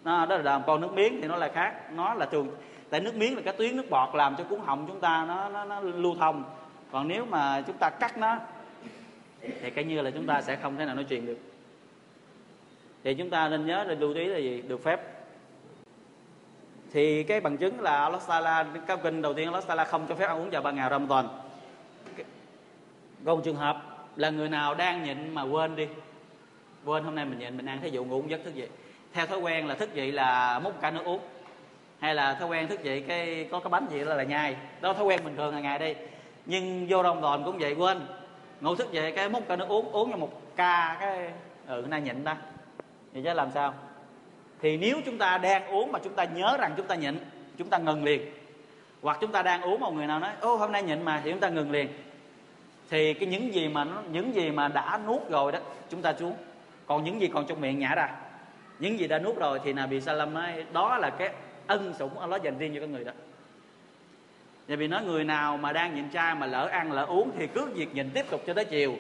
[0.03, 1.91] nó đó là đờm còn nước miếng thì nó là khác.
[1.91, 2.47] Nó là thường
[2.89, 5.49] tại nước miếng là cái tuyến nước bọt làm cho cuốn họng chúng ta nó
[5.49, 6.43] nó, nó lưu thông.
[6.91, 8.37] Còn nếu mà chúng ta cắt nó
[9.41, 11.37] thì cái như là chúng ta sẽ không thể nào nói chuyện được.
[13.03, 14.61] Thì chúng ta nên nhớ nên lưu ý là gì?
[14.61, 15.01] Được phép.
[16.91, 20.15] Thì cái bằng chứng là Allah Taala các kinh đầu tiên Allah Taala không cho
[20.15, 21.27] phép ăn uống vào ban ngày Ramadan.
[23.25, 23.83] Còn trường hợp
[24.15, 25.87] là người nào đang nhịn mà quên đi.
[26.85, 28.69] Quên hôm nay mình nhịn mình ăn thí dụ ngủ giấc thức dậy
[29.13, 31.19] theo thói quen là thức dậy là múc cả nước uống.
[31.99, 34.55] Hay là thói quen thức dậy cái có cái bánh gì đó là nhai.
[34.81, 35.93] Đó thói quen bình thường hàng ngày đi.
[36.45, 38.01] Nhưng vô Ramadan cũng vậy, quên.
[38.61, 41.31] Ngủ thức dậy cái múc cả nước uống uống cho một ca cái
[41.67, 42.37] ừ nay nhịn ta.
[43.13, 43.73] Vậy chứ làm sao?
[44.61, 47.19] Thì nếu chúng ta đang uống mà chúng ta nhớ rằng chúng ta nhịn,
[47.57, 48.21] chúng ta ngừng liền.
[49.01, 51.31] Hoặc chúng ta đang uống một người nào nói, ô, hôm nay nhịn mà, thì
[51.31, 51.87] chúng ta ngừng liền.
[52.89, 55.59] Thì cái những gì mà nó, những gì mà đã nuốt rồi đó,
[55.89, 56.35] chúng ta xuống.
[56.85, 58.09] Còn những gì còn trong miệng nhả ra
[58.83, 61.33] những gì đã nuốt rồi thì Nabi Salam nói đó là cái
[61.67, 63.11] ân sủng Allah dành riêng cho con người đó.
[64.67, 67.47] Nhà vì nói người nào mà đang nhịn chay mà lỡ ăn lỡ uống thì
[67.47, 68.95] cứ việc nhịn tiếp tục cho tới chiều.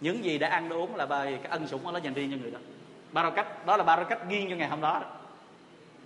[0.00, 2.36] Những gì đã ăn đã uống là bài cái ân sủng Allah dành riêng cho
[2.42, 3.30] người đó.
[3.30, 5.10] Cách đó là cách riêng cho ngày hôm đó, đó.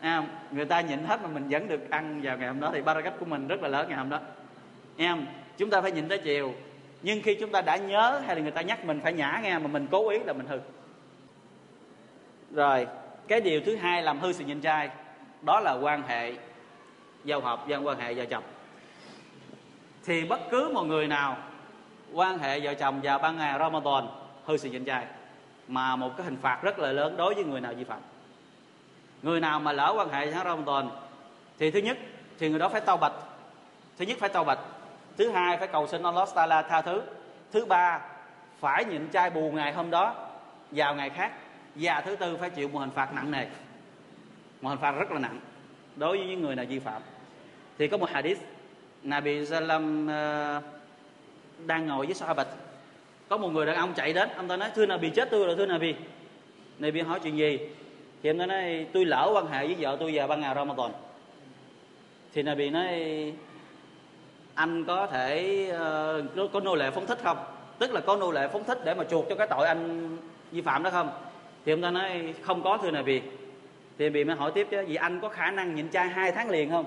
[0.01, 2.81] À, người ta nhịn hết mà mình vẫn được ăn vào ngày hôm đó thì
[3.05, 4.21] cách của mình rất là lớn ngày hôm đó.
[4.97, 5.27] Em
[5.59, 6.55] chúng ta phải nhịn tới chiều.
[7.03, 9.59] Nhưng khi chúng ta đã nhớ hay là người ta nhắc mình phải nhả nghe
[9.59, 10.59] mà mình cố ý là mình hư.
[12.55, 12.87] Rồi
[13.31, 14.91] cái điều thứ hai làm hư sự nhịn trai,
[15.43, 16.33] đó là quan hệ
[17.25, 18.45] giao hợp gian quan hệ vợ chồng.
[20.05, 21.37] Thì bất cứ một người nào,
[22.13, 24.07] quan hệ vợ chồng vào ban ngày Ramadan,
[24.45, 25.07] hư sự nhịn trai,
[25.69, 28.01] mà một cái hình phạt rất là lớn đối với người nào vi phạm.
[29.23, 30.91] Người nào mà lỡ quan hệ tháng Ramadan,
[31.59, 31.99] thì thứ nhất,
[32.39, 33.13] thì người đó phải tao bạch.
[33.99, 34.59] Thứ nhất phải tao bạch,
[35.19, 37.03] thứ hai phải cầu xin Allah Taala tha thứ
[37.53, 38.01] thứ ba
[38.61, 40.15] phải nhịn trai bù ngày hôm đó
[40.71, 41.33] vào ngày khác
[41.81, 43.47] và thứ tư phải chịu một hình phạt nặng nề.
[44.61, 45.41] Một hình phạt rất là nặng
[45.97, 47.03] đối với những người nào vi phạm.
[47.79, 48.39] Thì có một hadith
[49.03, 50.61] Nabi Salam uh, ờ,
[51.67, 52.47] đang ngồi với Sahabat.
[53.29, 55.57] Có một người đàn ông chạy đến ông ta nói thưa Nabi chết tôi rồi
[55.57, 55.95] thưa Nabi.
[56.79, 57.59] Nabi hỏi chuyện gì?
[58.23, 60.91] Thì ông ta nói tôi lỡ quan hệ với vợ tôi vào ban ngày Ramadan.
[62.33, 62.89] Thì Nabi nói
[64.55, 65.67] anh có thể
[66.45, 67.39] uh, có nô lệ phóng thích không?
[67.79, 70.17] Tức là có nô lệ phóng thích để mà chuộc cho cái tội anh
[70.51, 71.11] vi phạm đó không?
[71.65, 73.21] Thì ông ta nói, không có, thưa Nabi.
[73.99, 76.51] Thì bị mới hỏi tiếp chứ vì anh có khả năng nhịn chay hai tháng
[76.51, 76.85] liền không?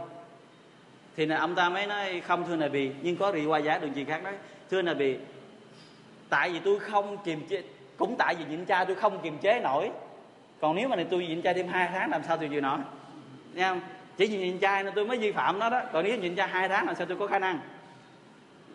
[1.15, 3.95] Thì là ông ta mới nói, không, thưa Nabi, nhưng có rì qua giá đường
[3.95, 4.34] gì khác nói,
[4.71, 5.15] thưa Nabi,
[6.30, 7.63] tại vì tôi không kiềm chế,
[7.97, 9.91] cũng tại vì nhịn chay tôi không kiềm chế nổi.
[10.61, 12.80] Còn nếu mà này tôi nhịn chay thêm hai tháng làm sao tôi chịu nổi
[13.53, 13.82] nghe không?
[14.17, 15.82] Chỉ vì nhịn chay nên tôi mới vi phạm nó đó.
[15.93, 17.59] Còn nếu nhịn chay hai tháng làm sao tôi có khả năng?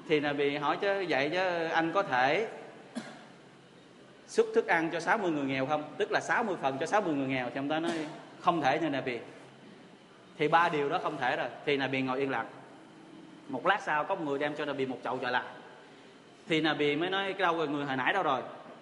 [0.08, 2.48] Thì là bị hỏi chứ, vậy chứ anh có thể
[4.28, 5.84] xuất thức ăn cho 60 người nghèo không?
[5.98, 7.92] Tức là 60 phần cho 60 người nghèo, thì ông ta nói,
[8.40, 9.18] không thể như Nabi.
[10.38, 11.48] Thì ba điều đó không thể rồi.
[11.66, 12.46] Thì Nabi ngồi yên lặng.
[13.48, 15.44] Một lát sau, có một người đem cho Nabi một chậu trở lại.
[16.48, 18.40] Thì Nabi mới nói, cái đâu rồi, người hồi nãy đâu rồi?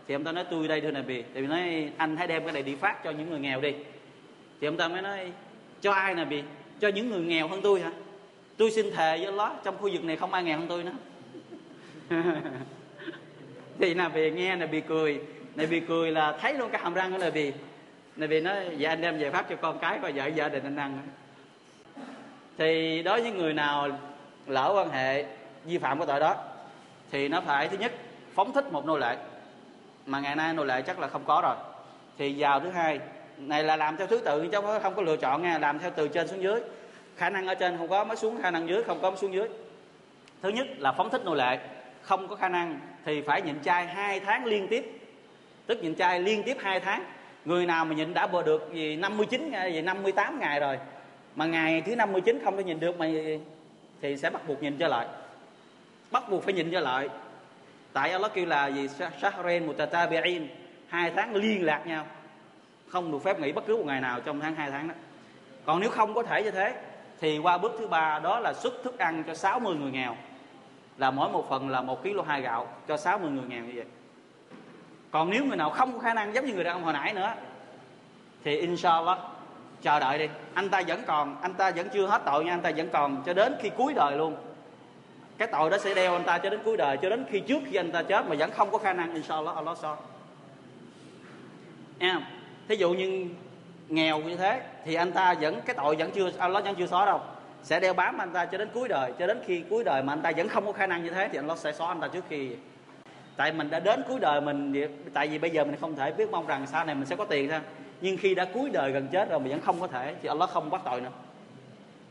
[0.09, 2.63] Thì ông ta nói, tôi đây thưa bị thì nói, anh hãy đem cái này
[2.63, 3.75] đi phát cho những người nghèo đi.
[4.61, 5.33] Thì ông ta mới nói,
[5.81, 6.43] cho ai, Nabi?
[6.81, 7.91] Cho những người nghèo hơn tôi hả?
[8.57, 10.95] Tôi xin thề với nó trong khu vực này không ai nghèo hơn tôi nữa.
[13.79, 15.21] Thì Nabi nghe, Nabi cười
[15.57, 17.53] này vì cười là thấy luôn cái hàm răng của Nabi
[18.17, 20.77] Nabi nói dạ anh đem về phát cho con cái coi, vợ gia đình anh
[20.77, 20.99] ăn.
[22.59, 23.89] Thì đối với người nào
[24.47, 25.25] lỡ quan hệ
[25.65, 26.37] vi phạm cái tội đó,
[27.11, 27.93] thì nó phải thứ nhất
[28.35, 29.17] phóng thích một nô lệ.
[30.07, 31.57] Mà ngày nay nô lệ chắc là không có rồi.
[32.19, 33.01] Thì vào thứ hai,
[33.39, 36.09] này là làm theo thứ tự, chứ không có lựa chọn nha, làm theo từ
[36.09, 36.61] trên xuống dưới.
[37.17, 39.35] Khả năng ở trên không có, mới xuống khả năng dưới, không có mới xuống
[39.35, 39.49] dưới.
[40.43, 41.59] Thứ nhất là phóng thích nô lệ.
[42.03, 44.96] Không có khả năng thì phải nhịn chay hai tháng liên tiếp
[45.67, 47.05] tức nhịn chay liên tiếp hai tháng.
[47.45, 50.79] Người nào mà nhịn đã vừa được gì 59 ngày gì 58 ngày rồi.
[51.37, 53.37] Mà ngày thứ 59 không thể nhìn được mà à,
[54.01, 55.07] thì sẽ bắt buộc nhìn trở lại
[56.11, 57.09] bắt buộc phải nhìn trở lại
[57.93, 58.89] tại Allah kêu là gì?
[59.21, 60.47] Shahrain mutatabi'in.
[60.89, 62.07] Hai tháng liên lạc nhau.
[62.89, 64.95] Không được phép nghỉ bất cứ một ngày nào trong tháng hai tháng đó.
[65.65, 66.75] Còn nếu không có thể như thế,
[67.21, 70.17] thì qua bước thứ ba đó là xuất thức ăn cho 60 người nghèo.
[70.99, 73.85] Là mỗi một phần là một kg hai gạo cho 60 người nghèo như vậy
[75.17, 77.13] còn nếu người nào không có khả năng giống như người đàn ông hồi nãy
[77.13, 77.33] nữa,
[78.45, 79.19] thì inshallah,
[79.83, 80.29] chờ đợi đi.
[80.55, 83.23] Anh ta vẫn còn, anh ta vẫn chưa hết tội nha, anh ta vẫn còn
[83.27, 84.37] cho đến khi cuối đời luôn.
[85.39, 87.59] Cái tội đó sẽ đeo anh ta cho đến cuối đời, cho đến khi trước
[87.71, 89.97] khi anh ta chết mà vẫn không có khả năng, inshallah, Allah so.
[91.99, 92.21] Em,
[92.69, 93.27] thí dụ như
[93.89, 97.07] nghèo như thế, thì anh ta vẫn, cái tội vẫn chưa, Allah vẫn chưa xóa
[97.07, 97.21] đâu.
[97.63, 100.13] Sẽ đeo bám anh ta cho đến cuối đời, cho đến khi cuối đời mà
[100.13, 102.09] anh ta vẫn không có khả năng như thế, thì Allah sẽ xóa anh ta
[102.09, 102.51] trước khi
[103.37, 104.75] tại mình đã đến cuối đời mình
[105.13, 107.25] tại vì bây giờ mình không thể biết mong rằng sau này mình sẽ có
[107.25, 107.63] tiền ra
[108.01, 110.51] nhưng khi đã cuối đời gần chết rồi mình vẫn không có thể thì Allah
[110.51, 111.11] không bắt tội nữa.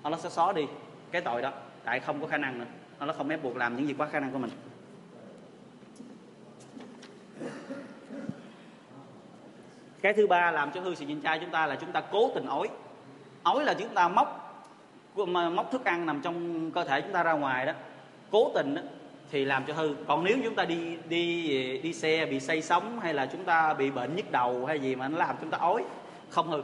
[0.04, 0.66] Allah sẽ xóa đi
[1.12, 1.52] cái tội đó
[1.84, 2.66] tại không có khả năng nữa.
[2.98, 4.52] Allah không ép buộc làm những gì quá khả năng của mình.
[10.02, 12.32] Cái thứ ba làm cho hư sự nhịn chay chúng ta là chúng ta cố
[12.36, 12.68] tình ói.
[13.44, 14.42] Ói là chúng ta móc
[15.54, 17.74] móc thức ăn nằm trong cơ thể chúng ta ra ngoài đó.
[18.32, 18.82] Cố tình đó,
[19.32, 19.96] thì làm cho hư.
[20.08, 21.48] Còn nếu chúng ta đi đi
[21.82, 24.96] đi xe bị say sóng hay là chúng ta bị bệnh nhức đầu hay gì
[24.96, 25.84] mà nó làm chúng ta ói
[26.30, 26.62] không hư.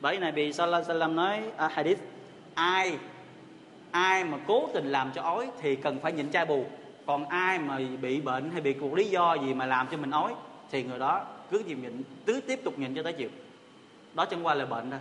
[0.00, 1.98] Bởi này bị sallallahu alaihi wasallam nói à, hadith
[2.54, 2.98] ai
[3.90, 6.64] ai mà cố tình làm cho ói thì cần phải nhịn chai bù.
[7.06, 10.10] Còn ai mà bị bệnh hay bị cuộc lý do gì mà làm cho mình
[10.10, 10.34] ói
[10.70, 13.28] thì người đó cứ chịu nhịn cứ tiếp tục nhịn cho tới chiều.
[14.14, 15.00] Đó chẳng qua là bệnh thôi.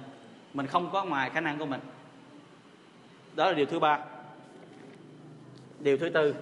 [0.54, 1.80] Mình không có ngoài khả năng của mình.
[3.36, 4.00] Đó là điều thứ ba.
[5.80, 6.36] Điều thứ tư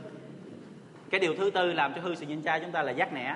[1.09, 3.35] cái điều thứ tư làm cho hư sự nhịn chay chúng ta là giác nẻ.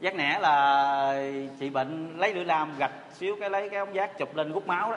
[0.00, 1.22] Giác nẻ là
[1.60, 4.66] chị bệnh, lấy lưỡi lam, gạch xíu cái lấy cái ống giác chụp lên hút
[4.66, 4.96] máu đó.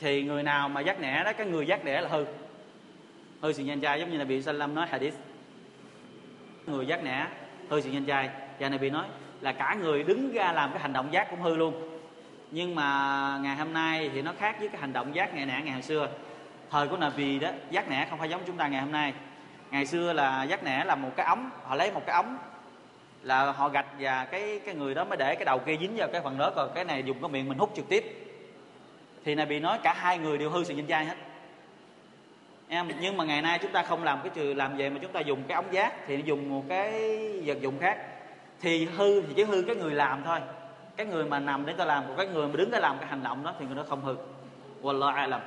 [0.00, 2.24] Thì người nào mà giác nẻ đó, cái người giác nẻ là hư.
[3.40, 5.14] Hư sự nhịn trai giống như là bị Salam nói hadith.
[6.66, 7.26] Người giác nẻ,
[7.68, 8.30] hư sự nhịn trai.
[8.58, 9.04] Và này bị nói
[9.40, 11.98] là cả người đứng ra làm cái hành động giác cũng hư luôn.
[12.50, 15.60] Nhưng mà ngày hôm nay thì nó khác với cái hành động giác ngày nẻ
[15.64, 16.08] ngày hồi xưa.
[16.70, 19.12] Thời của Nabi đó, giác nẻ không phải giống chúng ta ngày hôm nay
[19.70, 22.38] ngày xưa là giác nẻ là một cái ống, họ lấy một cái ống,
[23.22, 26.08] là họ gạch và cái cái người đó mới để cái đầu kia dính vào
[26.12, 28.26] cái phần đó còn cái này dùng cái miệng mình hút trực tiếp.
[29.24, 31.14] Thì này bị nói cả hai người đều hư sự nhìn dai hết.
[32.68, 35.12] Em, nhưng mà ngày nay chúng ta không làm cái trừ, làm vậy mà chúng
[35.12, 36.92] ta dùng cái ống giác, thì dùng một cái
[37.44, 37.98] vật dụng khác.
[38.60, 40.40] Thì hư, thì chỉ hư cái người làm thôi.
[40.96, 43.08] Cái người mà nằm để ta làm, còn cái người mà đứng để làm cái
[43.08, 44.16] hành động đó thì người đó không hư.
[44.82, 45.40] Wallah alam.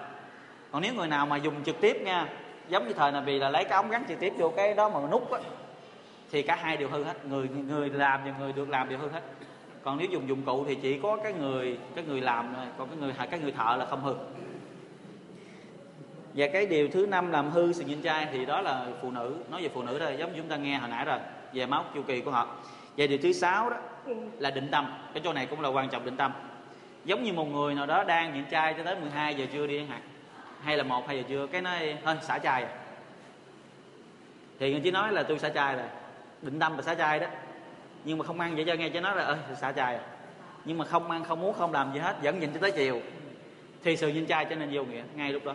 [0.71, 2.27] Còn nếu người nào mà dùng trực tiếp nha
[2.69, 4.89] giống như thời là vì là lấy cái ống gắn trực tiếp vô cái đó
[4.89, 5.39] mà nút á,
[6.31, 7.25] thì cả hai đều hư hết.
[7.25, 9.21] Người người làm và người được làm đều hư hết.
[9.83, 12.89] Còn nếu dùng dụng cụ thì chỉ có cái người cái người làm thôi còn
[12.89, 14.15] cái người cái người thợ là không hư.
[16.33, 19.35] Và cái điều thứ năm làm hư sự nhìn trai thì đó là phụ nữ.
[19.49, 21.19] Nói về phụ nữ đây, giống như chúng ta nghe hồi nãy rồi,
[21.53, 22.47] về máu chu kỳ của họ.
[22.97, 23.77] Và điều thứ sáu đó
[24.39, 24.93] là định tâm.
[25.13, 26.31] Cái chỗ này cũng là quan trọng định tâm.
[27.05, 29.79] Giống như một người nào đó đang nhịn trai cho tới 12 giờ trưa đi
[29.79, 30.01] chẳng hạn
[30.63, 32.69] hay là một hay giờ trưa cái nói thôi xả chai à?
[34.59, 35.85] thì người chỉ nói là tôi xả chai rồi
[36.41, 37.27] định tâm là xả chai đó.
[38.05, 40.01] Nhưng mà không ăn vậy cho nghe cho nói là ơi xả chai à.
[40.65, 43.01] nhưng mà không ăn không muốn không làm gì hết vẫn nhịn cho tới chiều.
[43.83, 45.53] Thì sự nhịn trai cho nên vô nghĩa ngay lúc đó.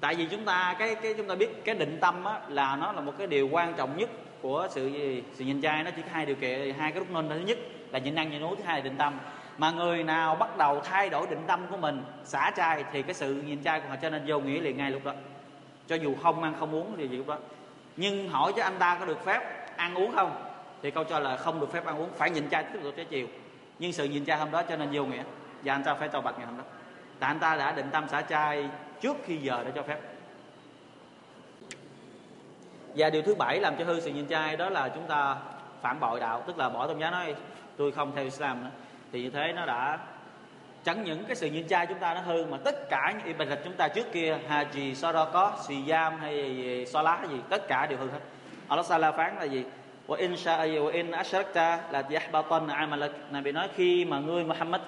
[0.00, 2.92] Tại vì chúng ta cái cái chúng ta biết cái định tâm á, là nó
[2.92, 4.10] là một cái điều quan trọng nhất
[4.42, 5.22] của sự gì?
[5.34, 7.58] Sự nhịn trai nó chỉ có hai điều kiện hai cái lúc nên thứ nhất
[7.92, 9.18] là nhịn ăn nhịn uống thứ hai là định tâm
[9.58, 13.14] mà người nào bắt đầu thay đổi định tâm của mình, xả chay thì cái
[13.14, 15.12] sự nhìn chay của họ cho nên vô nghĩa liền ngay lúc đó.
[15.86, 17.38] Cho dù không ăn không uống thì gì lúc đó.
[17.96, 20.42] Nhưng hỏi cho anh ta có được phép ăn uống không?
[20.82, 23.04] Thì câu cho là không được phép ăn uống, phải nhìn chay tiếp tục tới
[23.04, 23.26] chiều.
[23.78, 25.22] Nhưng sự nhìn chay hôm đó cho nên vô nghĩa.
[25.64, 26.64] Và anh ta phải tàu bạch ngày hôm đó.
[27.18, 28.68] Tại anh ta đã định tâm xả chay
[29.00, 29.98] trước khi giờ để cho phép.
[32.96, 35.36] Và điều thứ bảy làm cho hư sự nhìn chay đó là chúng ta
[35.82, 37.34] phản bội đạo, tức là bỏ tôn giáo nói,
[37.76, 38.70] tôi không theo Islam nữa
[39.12, 39.98] thì như thế nó đã
[40.84, 43.58] chẳng những cái sự nhịn chay chúng ta nó hư, mà tất cả những ibadat
[43.64, 48.20] chúng ta trước kia haji sadaqah siyam hay salah gì, tất cả đều hư hết.
[48.68, 49.64] Allah Sala phán là gì?
[50.06, 53.10] Wa in sha'a wa in asharakta la yahbatan amalak.
[53.30, 54.80] Nabi nói khi mà ngươi Muhammad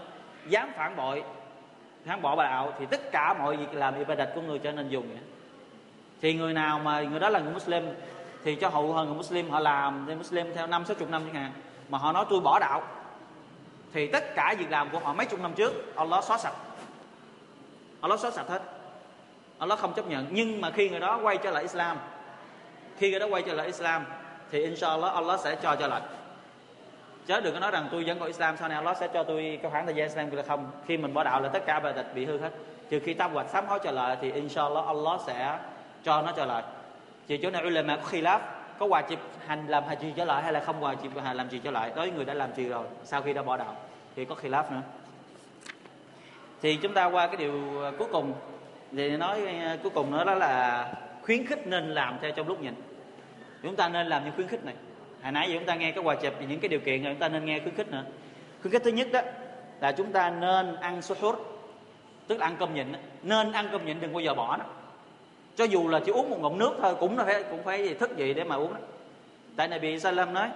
[0.48, 1.22] dám phản bội,
[2.06, 4.88] phản bỏ bà đạo thì tất cả mọi việc làm ibadat của người trở nên
[4.88, 5.18] dùng vậy.
[6.22, 7.82] Thì người nào mà, người đó là người Muslim,
[8.44, 11.22] thì cho hậu hơn người Muslim họ làm, thì Muslim theo năm, sáu chục năm
[11.24, 11.52] chẳng hạn,
[11.88, 12.82] mà họ nói tôi bỏ đạo
[13.92, 16.54] thì tất cả việc làm của họ mấy chục năm trước, Allah xóa sạch.
[18.00, 18.62] Allah xóa sạch hết.
[19.58, 20.26] Allah không chấp nhận.
[20.30, 21.96] Nhưng mà khi người đó quay trở lại Islam,
[22.98, 24.04] khi người đó quay trở lại Islam,
[24.50, 26.00] thì inshallah Allah sẽ cho trở lại.
[27.26, 29.58] Chớ đừng có nói rằng tôi vẫn còn Islam, sau này Allah sẽ cho tôi
[29.62, 30.70] cái khoảng thời gian Islam là không?
[30.86, 32.50] Khi mình bỏ đạo là tất cả bài tịch bị hư hết.
[32.90, 35.58] Trừ khi tâm hoạch sám hối trở lại thì inshallah Allah sẽ
[36.04, 36.62] cho nó trở lại.
[37.26, 38.38] Chỉ chỗ này ulama có khilaf
[38.78, 41.36] có hòa chịp hành làm hành trì trở lại hay là không hòa chịp hành
[41.36, 43.56] làm trì trở lại đối với người đã làm trì rồi, sau khi đã bỏ
[43.56, 43.76] đạo
[44.16, 44.82] thì có khilaf nữa.
[46.62, 48.34] Thì chúng ta qua cái điều à, cuối cùng.
[48.92, 52.62] Thì nói à, cuối cùng nữa đó là khuyến khích nên làm theo trong lúc
[52.62, 52.74] nhịn.
[53.62, 54.74] Chúng ta nên làm những khuyến khích này.
[55.22, 57.20] Hồi nãy giờ chúng ta nghe cái quà chụp những cái điều kiện rồi chúng
[57.20, 58.04] ta nên nghe khuyến khích nữa.
[58.62, 59.20] Khuyến khích thứ nhất đó
[59.80, 61.36] là chúng ta nên ăn suhur
[62.26, 62.86] tức là ăn cơm nhịn
[63.22, 64.64] nên ăn cơm nhịn đừng bao giờ bỏ nó
[65.58, 68.16] cho dù là chỉ uống một ngụm nước thôi cũng phải cũng phải gì thức
[68.16, 68.80] dậy để mà uống đó.
[69.56, 70.50] Tại này bị Salam nói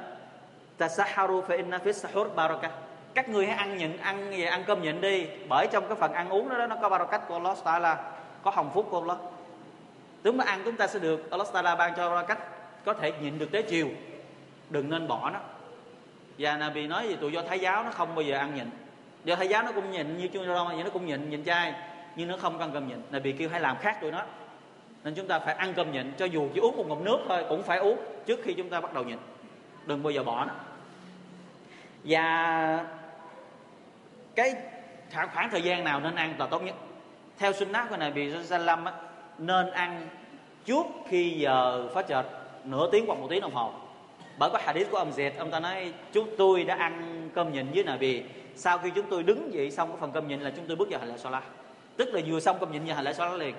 [0.78, 2.70] tasaharu fa inna fi sahur baraka.
[3.14, 6.12] Các người hãy ăn nhịn ăn về ăn cơm nhịn đi bởi trong cái phần
[6.12, 9.16] ăn uống đó, đó nó có barakat của Allah Taala có hồng phúc của Allah.
[10.24, 12.38] Chúng ta ăn chúng ta sẽ được Allah Taala ban cho barakat
[12.84, 13.88] có thể nhịn được tới chiều.
[14.70, 15.40] Đừng nên bỏ nó.
[16.38, 17.16] Và Nabi nói gì?
[17.16, 18.70] Tụi do thái giáo nó không bao giờ ăn nhịn.
[19.24, 21.74] Do thái giáo nó cũng nhịn như chúng ta nó cũng nhịn nhịn chay
[22.16, 23.02] nhưng nó không ăn cơm nhịn.
[23.10, 24.22] Nabi kêu hãy làm khác tụi nó
[25.04, 27.44] nên chúng ta phải ăn cơm nhịn cho dù chỉ uống một ngụm nước thôi
[27.48, 29.18] cũng phải uống trước khi chúng ta bắt đầu nhịn.
[29.86, 30.54] Đừng bao giờ bỏ nó.
[32.04, 32.86] Và
[34.34, 34.54] cái
[35.34, 36.74] khoảng thời gian nào nên ăn là tốt nhất.
[37.38, 38.92] Theo sunnah của Nabi Sallam á,
[39.38, 40.08] nên ăn
[40.64, 42.26] trước khi giờ phát chợt
[42.64, 43.72] nửa tiếng hoặc một tiếng đồng hồ.
[44.38, 47.66] Bởi có hadith của ông dẹt ông ta nói chúng tôi đã ăn cơm nhịn
[47.74, 48.22] với Nabi
[48.56, 50.88] sau khi chúng tôi đứng dậy xong cái phần cơm nhịn là chúng tôi bước
[50.90, 51.42] vào hành lễ salat
[51.96, 53.54] tức là vừa xong cơm nhịn vào hành lễ salat liền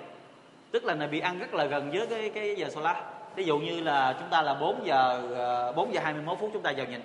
[0.74, 2.96] tức là Nabi ăn rất là gần với cái cái giờ salat.
[3.34, 6.62] Ví dụ như là chúng ta là 4 giờ ờ, 4 giờ 21 phút chúng
[6.62, 7.02] ta vào nhìn.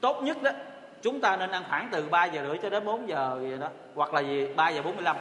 [0.00, 0.50] Tốt nhất đó,
[1.02, 3.68] chúng ta nên ăn khoảng từ 3 giờ rưỡi cho đến 4 giờ gì đó,
[3.94, 5.16] hoặc là gì 3 giờ 45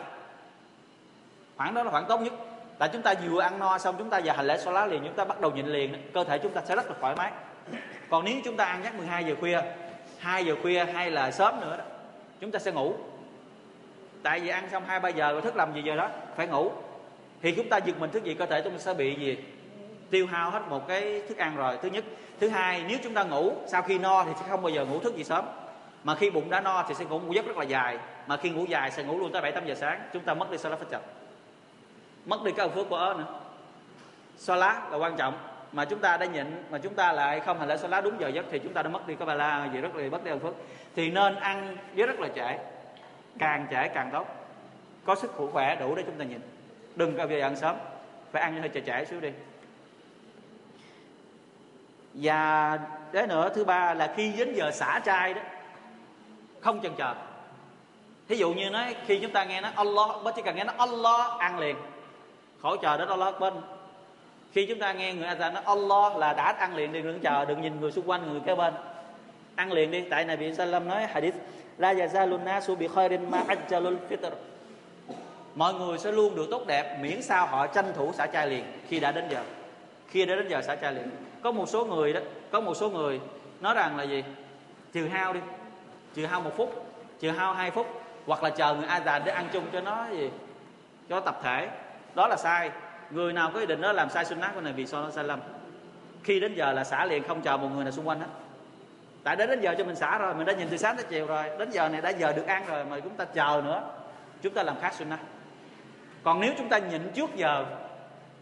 [1.58, 2.34] khoảng đó là khoảng tốt nhất.
[2.78, 5.03] Tại chúng ta vừa ăn no xong, chúng ta vào hành lễ xoa lá liền,
[5.03, 7.32] chúng ta bắt đầu nhịn liền, cơ thể chúng ta sẽ rất là thoải mái.
[8.10, 9.62] Còn nếu chúng ta ăn nhắc 12 giờ khuya
[10.20, 11.84] 2 giờ khuya hay là sớm nữa đó,
[12.39, 12.93] chúng ta sẽ ngủ.
[14.24, 16.10] Tại vì ăn xong hai, ba giờ rồi thức làm gì giờ đó?
[16.36, 16.72] Phải ngủ
[17.41, 19.38] thì chúng ta giật mình thức dậy cơ thể chúng ta sẽ bị gì?
[20.09, 21.77] Tiêu hao hết một cái thức ăn rồi.
[21.81, 22.03] Thứ nhất.
[22.39, 24.99] Thứ hai, nếu chúng ta ngủ, sau khi no thì sẽ không bao giờ ngủ
[24.99, 25.45] thức gì sớm.
[26.03, 27.97] Mà khi bụng đã no thì sẽ ngủ ngủ giấc rất là dài.
[28.27, 30.01] Mà khi ngủ dài sẽ ngủ luôn tới bảy, tám giờ sáng.
[30.13, 31.01] Chúng ta mất đi salat phát chậm
[32.25, 33.39] mất đi cái phước của ớ nữa.
[34.38, 35.38] Salat là quan trọng.
[35.71, 38.27] Mà chúng ta đã nhịn, mà chúng ta lại không hành lễ salat đúng giờ
[38.27, 40.31] giấc thì chúng ta đã mất đi cái ba la gì rất là mất đi
[40.31, 40.53] ơn phước.
[40.95, 42.57] Thì nên ăn với rất là trễ.
[43.39, 44.27] Càng trễ càng tốt.
[45.05, 46.39] Có sức khỏe đủ để chúng ta nhịn
[46.96, 47.76] đừng có về ăn sớm
[48.32, 49.30] phải ăn hơi trễ trễ xíu đi.
[52.14, 52.80] Và
[53.14, 55.41] cái nữa thứ ba là khi đến giờ xả trai đó,
[56.62, 57.14] không chần chờ.
[58.28, 60.74] Thí dụ như nói, khi chúng ta nghe nó Allah bất chỉ cần nghe nó
[60.78, 61.76] Allah ăn liền
[62.62, 63.54] khỏi chờ đến Allah bên
[64.56, 67.46] khi chúng ta nghe người Azan nói Allah là đã ăn liền đi đừng chờ,
[67.46, 68.74] đừng nhìn người xung quanh, người kế bên.
[69.56, 71.36] Ăn liền đi, tại này bị Salam nói hadith,
[71.78, 74.32] la yazalun nasu bi khairin ma ajjalul fitr
[75.56, 78.64] mọi người sẽ luôn được tốt đẹp miễn sao họ tranh thủ xả chai liền
[78.88, 79.43] khi đã đến giờ.
[80.08, 81.10] Khi đã đến giờ xả chai liền.
[81.43, 82.20] Có một số người đó,
[82.51, 83.20] có một số người
[83.62, 84.24] nói rằng là gì?
[84.93, 85.39] Trừ hao đi,
[86.16, 86.86] trừ hao một phút,
[87.20, 87.88] trừ hao hai phút,
[88.26, 90.30] hoặc là chờ người a già để ăn chung cho nó gì?
[91.10, 91.70] Cho tập thể.
[92.16, 92.72] Đó là sai.
[93.12, 95.39] Người nào có ý định đó làm sai sunnah của này vì so sai lầm
[96.24, 98.28] khi đến giờ là xả liền, không chờ một người nào xung quanh hết.
[99.24, 101.28] Tại đến đến giờ cho mình xả rồi, mình đã nhìn từ sáng tới chiều
[101.28, 101.43] rồi.
[101.60, 103.84] Đến giờ này đã giờ được ăn rồi, mà chúng ta chờ nữa.
[104.41, 105.20] Chúng ta làm khác sunnah
[106.26, 107.65] còn nếu chúng ta nhịn trước giờ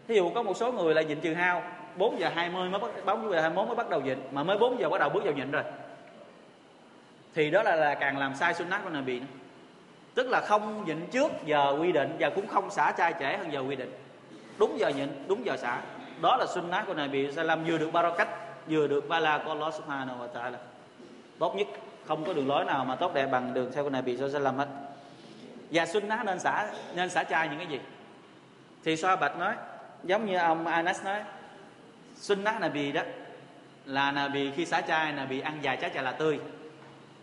[0.08, 1.62] thí dụ có một số người là nhịn trừ hao
[1.96, 4.80] 4 giờ 20 mới bắt 4 giờ 21 mới bắt đầu nhịn mà mới 4
[4.80, 5.62] giờ bắt đầu bước vào nhịn rồi
[7.34, 9.26] thì đó là, là càng làm sai sunnah của Nabi nữa.
[10.14, 13.52] Tức là không nhịn trước giờ quy định và cũng không xả chai trễ hơn
[13.52, 13.92] giờ quy định.
[14.58, 15.80] Đúng giờ nhịn đúng giờ xả.
[16.20, 18.28] Đó là sunnah của Nabi làm vừa được barakat
[18.68, 20.58] vừa được bala của Allah Subhanahu wa Taala.
[21.38, 21.66] Tốt nhất
[22.06, 24.68] không có đường lối nào mà tốt đẹp bằng đường theo của Nabi làm hết
[25.70, 27.80] và sunnah nên xả nên xả trai những cái gì?
[28.84, 29.54] Thì xoa bạch nói,
[30.02, 31.20] giống như ông Anas nói
[32.16, 33.02] sunnah bì đó,
[33.84, 34.80] là là bì khi xả
[35.16, 36.38] là bị ăn vài trái trà là tươi.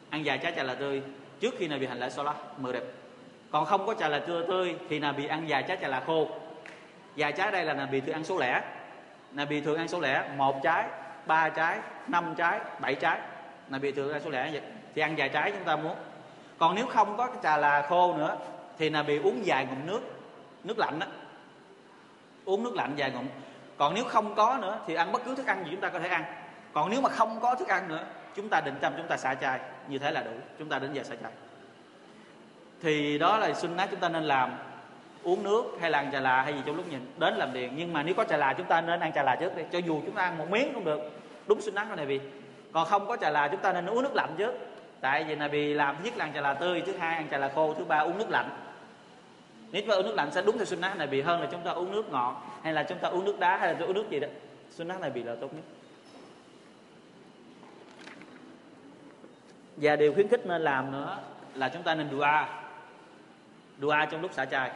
[0.09, 1.01] Ăn vài trái trà là tươi,
[1.39, 2.83] trước khi là bị hành lễ salat, mờ đẹp
[3.51, 6.27] còn không có trà là tươi tươi thì bị ăn vài trái trà là khô.
[7.15, 8.61] Vài trái đây là là bị thường ăn số lẻ.
[9.35, 10.85] Là bị thường ăn số lẻ, một trái,
[11.25, 13.19] ba trái, năm trái, bảy trái.
[13.69, 14.61] Là bị thường ăn số lẻ vậy.
[14.95, 15.95] Thì ăn vài trái chúng ta muốn
[16.61, 18.37] còn nếu không có cái trà là khô nữa,
[18.77, 20.01] thì là bị uống vài ngụm nước
[20.63, 21.05] nước lạnh đó
[22.45, 23.25] uống nước lạnh vài ngụm.
[23.77, 25.99] Còn nếu không có nữa, thì ăn bất cứ thức ăn gì chúng ta có
[25.99, 26.23] thể ăn.
[26.73, 28.05] Còn nếu mà không có thức ăn nữa,
[28.35, 30.31] chúng ta định tâm chúng ta xả chai, như thế là đủ.
[30.59, 31.31] Chúng ta đến giờ xả chai.
[32.81, 34.51] Thì đó là sunnah chúng ta nên làm.
[35.23, 37.73] Uống nước hay là ăn trà là hay gì trong lúc nhìn, đến làm điện
[37.75, 39.63] nhưng mà nếu có trà là chúng ta nên ăn trà là trước đi.
[39.71, 41.01] Cho dù chúng ta ăn một miếng cũng được.
[41.47, 42.19] Đúng sunnah của này vì.
[42.71, 44.70] Còn không có trà là chúng ta nên uống nước lạnh trước
[45.01, 47.37] tại vì Nabi làm thứ nhất là ăn trà là tươi, thứ hai ăn trà
[47.37, 48.49] là khô, thứ ba uống nước lạnh.
[49.71, 51.61] Nếu chúng ta uống nước lạnh sẽ đúng theo sunnah này bị hơn là chúng
[51.61, 54.09] ta uống nước ngọt, hay là chúng ta uống nước đá, hay là uống nước
[54.09, 54.27] gì đó.
[54.71, 55.63] Sunnah này bị là tốt nhất.
[59.77, 61.17] Và điều khuyến khích nên làm nữa
[61.55, 62.27] là chúng ta nên dua.
[63.81, 64.71] Dua trong lúc xả chai.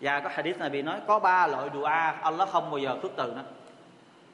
[0.00, 1.84] Và có hadith này bị nói, có ba loại dua,
[2.22, 3.42] Allah không bao giờ khước từ nó.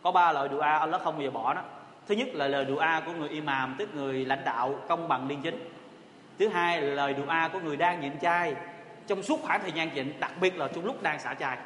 [0.02, 1.62] Có ba loại dua, Allah không bao giờ bỏ nó
[2.08, 5.42] thứ nhất là lời dua của người imam tức người lãnh đạo công bằng liêm
[5.42, 5.70] chính.
[6.38, 8.54] Thứ hai là lời dua của người đang nhịn chay
[9.06, 11.58] trong suốt khoảng thời gian nhịn đặc biệt là trong lúc đang xả chay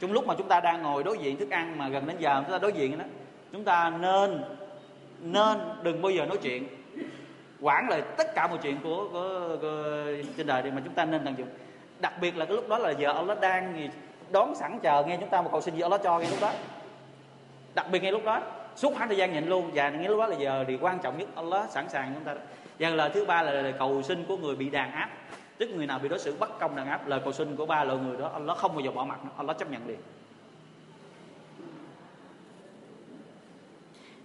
[0.00, 2.42] trong lúc mà chúng ta đang ngồi đối diện thức ăn mà gần đến giờ
[2.42, 3.04] chúng ta đối diện đó
[3.52, 4.42] chúng ta nên
[5.20, 6.68] nên đừng bao giờ nói chuyện.
[7.60, 10.04] Quản lại tất cả mọi chuyện của, của, của
[10.36, 11.48] trên đời thì mà chúng ta nên tận dụng.
[12.00, 13.88] Đặc biệt là cái lúc đó là giờ Allah đang
[14.30, 16.52] đón sẵn chờ nghe chúng ta một cầu xin gì Allah cho ngay lúc đó.
[17.74, 18.42] Đặc biệt ngay lúc đó
[18.76, 19.70] suốt khoảng thời gian nhịn luôn.
[19.74, 21.28] Và nghĩa lúc đó là giờ thì quan trọng nhất.
[21.34, 22.34] Allah sẵn sàng chúng ta.
[22.34, 22.40] Đó
[22.78, 25.10] và lời thứ ba là lời cầu xin của người bị đàn áp.
[25.58, 27.84] Tức người nào bị đối xử bất công đàn áp, lời cầu xin của ba
[27.84, 29.98] loại người đó, Allah không bao giờ bỏ mặt nó Allah chấp nhận liền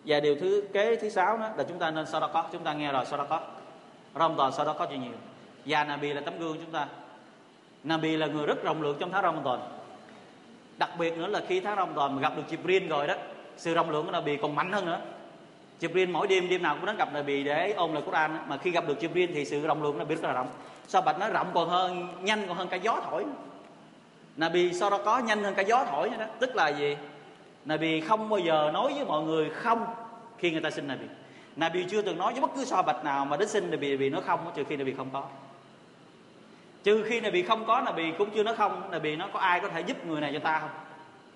[0.06, 2.92] và điều thứ, kế thứ sáu đó là chúng ta nên sadaqah chúng ta nghe
[2.92, 3.40] rồi sadaqah
[4.16, 5.12] Ramadan sadaqah cho nhiều.
[5.66, 6.88] Và Nabi là tấm gương chúng ta.
[7.84, 9.60] Nabi là người rất rộng lượng trong tháng Ramadan.
[10.78, 13.16] Đặc biệt nữa là khi tháng Ramadan mà gặp được Jibril rồi đó
[13.58, 15.02] sự rộng lượng của Nabi còn mạnh hơn nữa
[15.82, 18.72] Jibril mỗi đêm đêm nào cũng đến gặp Nabi để ôn lời Quran mà khi
[18.72, 20.48] gặp được Jibril thì sự rộng lượng của Nabi rất là rộng
[20.88, 23.26] sao bạch nó rộng còn hơn nhanh còn hơn cả gió thổi
[24.38, 26.98] Nabi sau đó có nhanh hơn cả gió thổi nữa đó tức là gì
[27.66, 29.86] Nabi không bao giờ nói với mọi người không
[30.38, 31.06] khi người ta xin Nabi
[31.56, 34.10] Nabi chưa từng nói với bất cứ so bạch nào mà đến xin Nabi Nabi
[34.10, 35.24] nói không trừ khi Nabi không có
[36.84, 39.68] trừ khi Nabi không có Nabi cũng chưa nói không Nabi nó có ai có
[39.68, 40.70] thể giúp người này cho ta không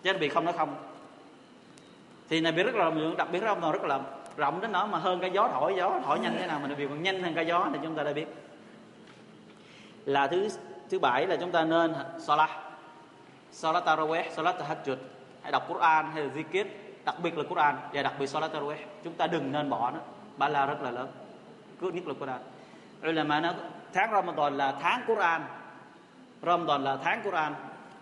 [0.03, 0.75] chứ Nabi không nói không
[2.29, 3.99] thì này biết rất là rộng, đặc biệt rộng rất là
[4.37, 6.87] rộng đến nó mà hơn cái gió thổi gió thổi nhanh thế nào mà bị
[6.87, 8.27] còn nhanh hơn cái gió thì chúng ta đã biết.
[10.05, 10.49] Là thứ
[10.89, 12.49] thứ bảy là chúng ta nên salat.
[13.51, 14.97] Salat tarawih, salat tahajjud.
[15.43, 16.65] Hay đọc Quran hay là zikir,
[17.05, 18.77] đặc biệt là Quran, và đặc biệt Salat Tarawih.
[19.03, 19.99] Chúng ta đừng nên bỏ nó
[20.37, 21.07] ba la rất là lớn.
[21.81, 22.39] Cứ nhất là Quran.
[23.09, 23.53] Ulama nó
[23.93, 25.41] tháng Ramadan là tháng Quran.
[26.41, 27.53] Ramadan là tháng Quran.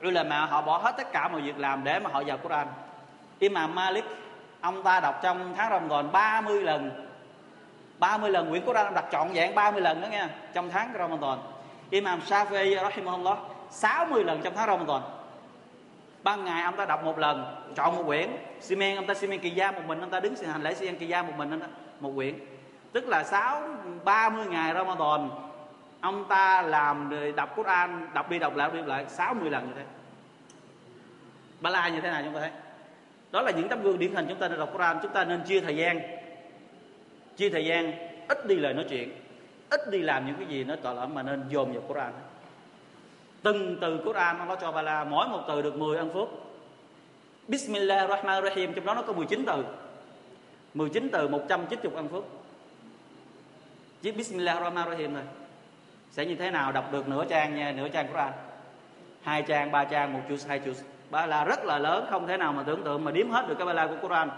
[0.08, 2.68] Ulama họ bỏ hết tất cả mọi việc làm để mà họ vào Quran.
[3.40, 4.06] Imam Malik,
[4.62, 6.92] ông ta đọc trong tháng Ramadan 30 lần.
[8.00, 11.40] 30 lần, quyển Quran đọc trọn vẹn 30 lần đó nghe, trong tháng Ramadan
[11.90, 13.38] Imam Shafi'i, rahimahullah
[13.70, 15.02] 60 lần trong tháng Ramadan
[16.24, 18.30] ban ngày ông ta đọc một lần chọn một quyển.
[18.62, 20.74] Xi men ông ta xi men kỳ gia một mình, ông ta đứng hành lễ
[20.74, 21.60] xi men kỳ gia một mình
[22.00, 22.36] một quyển.
[22.92, 23.62] Tức là sáu,
[24.04, 25.30] ba mươi ngày Ramadan
[26.02, 29.68] ông ta làm đọc Quran đọc đi đọc lại, đọc đi đọc lại 60 lần
[29.68, 29.84] như thế.
[31.62, 32.52] Ba la như thế nào chúng ta thấy?
[33.32, 35.00] Đó là những tấm gương điển hình chúng ta nên đọc Quran.
[35.02, 36.02] Chúng ta nên chia thời gian.
[37.38, 37.94] Chia thời gian,
[38.28, 39.12] ít đi lời nói chuyện,
[39.70, 42.14] ít đi làm những cái gì nó tội lỗi mà nên dồn vào Quran.
[43.44, 46.28] Từng từ Quran Allah cho ba la, mỗi một từ được 10 ân phước
[47.48, 49.64] Bismillah Rahman Rahim trong đó nó có 19 từ.
[50.74, 52.24] 19 từ 190 ân phước
[54.02, 55.24] chỉ Bismillah Rahman Rahim thôi
[56.12, 56.72] sẽ như thế nào?
[56.72, 58.32] Đọc được nửa trang nha, nửa trang Quran.
[59.22, 60.74] Hai trang, ba trang, một chữ hai chữ
[61.10, 63.56] ba la rất là lớn, không thể nào mà tưởng tượng mà điếm hết được
[63.58, 64.30] cái ba la của Quran.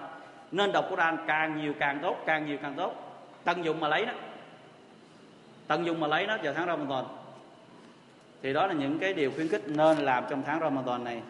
[0.51, 2.93] Nên đọc Quran càng nhiều càng tốt, càng nhiều càng tốt.
[3.43, 4.13] Tận dụng mà lấy nó
[5.67, 7.05] tận dụng mà lấy nó vào tháng Ramadan.
[8.41, 11.21] Thì đó là những cái điều khuyến khích nên làm trong tháng Ramadan này.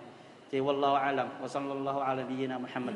[0.52, 2.96] Thì wallahu alam, wa sallallahu ala nabiyyina Muhammad.